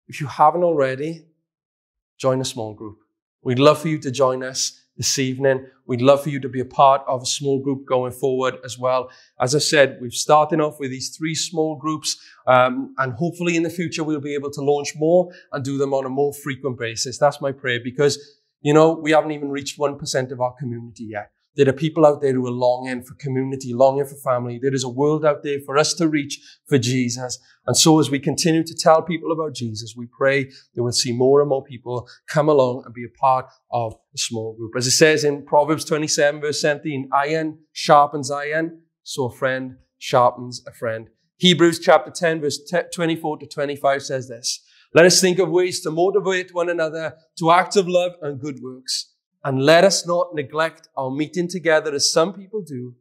If 0.06 0.20
you 0.20 0.28
haven't 0.28 0.62
already, 0.62 1.26
join 2.18 2.40
a 2.40 2.44
small 2.44 2.72
group. 2.72 2.98
We'd 3.42 3.58
love 3.58 3.80
for 3.80 3.88
you 3.88 3.98
to 3.98 4.12
join 4.12 4.44
us 4.44 4.80
this 4.96 5.18
evening. 5.18 5.66
We'd 5.86 6.02
love 6.02 6.22
for 6.22 6.30
you 6.30 6.38
to 6.38 6.48
be 6.48 6.60
a 6.60 6.64
part 6.64 7.02
of 7.08 7.20
a 7.22 7.26
small 7.26 7.58
group 7.58 7.84
going 7.84 8.12
forward 8.12 8.54
as 8.64 8.78
well. 8.78 9.10
As 9.40 9.56
I 9.56 9.58
said, 9.58 9.98
we've 10.00 10.14
started 10.14 10.60
off 10.60 10.78
with 10.78 10.92
these 10.92 11.16
three 11.16 11.34
small 11.34 11.74
groups, 11.74 12.16
um, 12.46 12.94
and 12.98 13.12
hopefully 13.12 13.56
in 13.56 13.64
the 13.64 13.70
future 13.70 14.04
we'll 14.04 14.20
be 14.20 14.34
able 14.34 14.52
to 14.52 14.60
launch 14.60 14.92
more 14.94 15.32
and 15.50 15.64
do 15.64 15.78
them 15.78 15.92
on 15.92 16.06
a 16.06 16.08
more 16.08 16.32
frequent 16.32 16.78
basis. 16.78 17.18
That's 17.18 17.40
my 17.40 17.50
prayer 17.50 17.80
because, 17.82 18.36
you 18.66 18.74
know, 18.74 18.90
we 18.90 19.12
haven't 19.12 19.30
even 19.30 19.50
reached 19.50 19.78
1% 19.78 20.32
of 20.32 20.40
our 20.40 20.52
community 20.58 21.04
yet. 21.04 21.30
There 21.54 21.68
are 21.68 21.72
people 21.72 22.04
out 22.04 22.20
there 22.20 22.32
who 22.32 22.44
are 22.48 22.50
longing 22.50 23.04
for 23.04 23.14
community, 23.14 23.72
longing 23.72 24.06
for 24.06 24.16
family. 24.16 24.58
There 24.60 24.74
is 24.74 24.82
a 24.82 24.88
world 24.88 25.24
out 25.24 25.44
there 25.44 25.60
for 25.64 25.78
us 25.78 25.94
to 25.94 26.08
reach 26.08 26.40
for 26.66 26.76
Jesus. 26.76 27.38
And 27.68 27.76
so 27.76 28.00
as 28.00 28.10
we 28.10 28.18
continue 28.18 28.64
to 28.64 28.74
tell 28.74 29.02
people 29.02 29.30
about 29.30 29.54
Jesus, 29.54 29.94
we 29.96 30.08
pray 30.08 30.46
that 30.74 30.82
we'll 30.82 30.90
see 30.90 31.12
more 31.12 31.40
and 31.40 31.48
more 31.48 31.62
people 31.62 32.08
come 32.28 32.48
along 32.48 32.82
and 32.84 32.92
be 32.92 33.04
a 33.04 33.18
part 33.20 33.46
of 33.70 33.94
a 34.12 34.18
small 34.18 34.56
group. 34.56 34.72
As 34.76 34.88
it 34.88 34.90
says 34.90 35.22
in 35.22 35.46
Proverbs 35.46 35.84
27 35.84 36.40
verse 36.40 36.60
17, 36.60 37.08
iron 37.14 37.60
sharpens 37.72 38.32
iron, 38.32 38.80
so 39.04 39.26
a 39.26 39.32
friend 39.32 39.76
sharpens 39.98 40.64
a 40.66 40.72
friend. 40.72 41.06
Hebrews 41.36 41.78
chapter 41.78 42.10
10 42.10 42.40
verse 42.40 42.58
24 42.92 43.38
to 43.38 43.46
25 43.46 44.02
says 44.02 44.28
this. 44.28 44.60
Let 44.96 45.04
us 45.04 45.20
think 45.20 45.38
of 45.38 45.50
ways 45.50 45.82
to 45.82 45.90
motivate 45.90 46.54
one 46.54 46.70
another 46.70 47.18
to 47.38 47.50
acts 47.50 47.76
of 47.76 47.86
love 47.86 48.12
and 48.22 48.40
good 48.40 48.60
works. 48.62 49.12
And 49.44 49.62
let 49.62 49.84
us 49.84 50.06
not 50.06 50.34
neglect 50.34 50.88
our 50.96 51.10
meeting 51.10 51.48
together 51.48 51.92
as 51.92 52.10
some 52.10 52.32
people 52.32 52.62
do, 52.62 52.94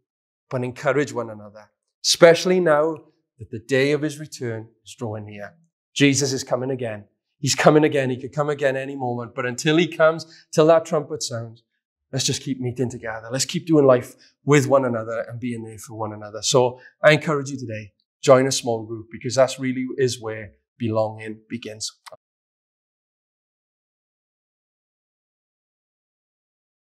but 0.50 0.62
encourage 0.62 1.14
one 1.14 1.30
another, 1.30 1.72
especially 2.04 2.60
now 2.60 2.98
that 3.40 3.50
the 3.50 3.60
day 3.60 3.94
of 3.94 4.02
his 4.02 4.20
return 4.20 4.68
is 4.84 4.94
drawing 5.00 5.26
near. 5.26 5.54
Jesus 5.94 6.34
is 6.34 6.44
coming 6.44 6.70
again. 6.70 7.06
He's 7.40 7.56
coming 7.56 7.86
again. 7.86 8.10
He 8.10 8.20
could 8.20 8.34
come 8.34 8.50
again 8.50 8.76
any 8.76 8.98
moment. 8.98 9.34
But 9.34 9.46
until 9.46 9.78
he 9.78 9.88
comes, 9.88 10.26
till 10.54 10.68
that 10.68 10.84
trumpet 10.84 11.24
sounds, 11.24 11.64
let's 12.12 12.26
just 12.26 12.42
keep 12.42 12.60
meeting 12.60 12.90
together. 12.90 13.30
Let's 13.32 13.46
keep 13.46 13.68
doing 13.68 13.86
life 13.86 14.16
with 14.44 14.68
one 14.68 14.84
another 14.84 15.26
and 15.30 15.40
being 15.40 15.64
there 15.64 15.78
for 15.78 15.98
one 15.98 16.12
another. 16.12 16.42
So 16.42 16.78
I 17.02 17.14
encourage 17.14 17.52
you 17.52 17.58
today, 17.58 17.94
join 18.22 18.48
a 18.48 18.52
small 18.52 18.86
group 18.86 19.08
because 19.14 19.36
that's 19.36 19.62
really 19.62 19.88
is 19.98 20.22
where 20.22 20.52
belonging 20.78 21.42
begins. 21.50 21.92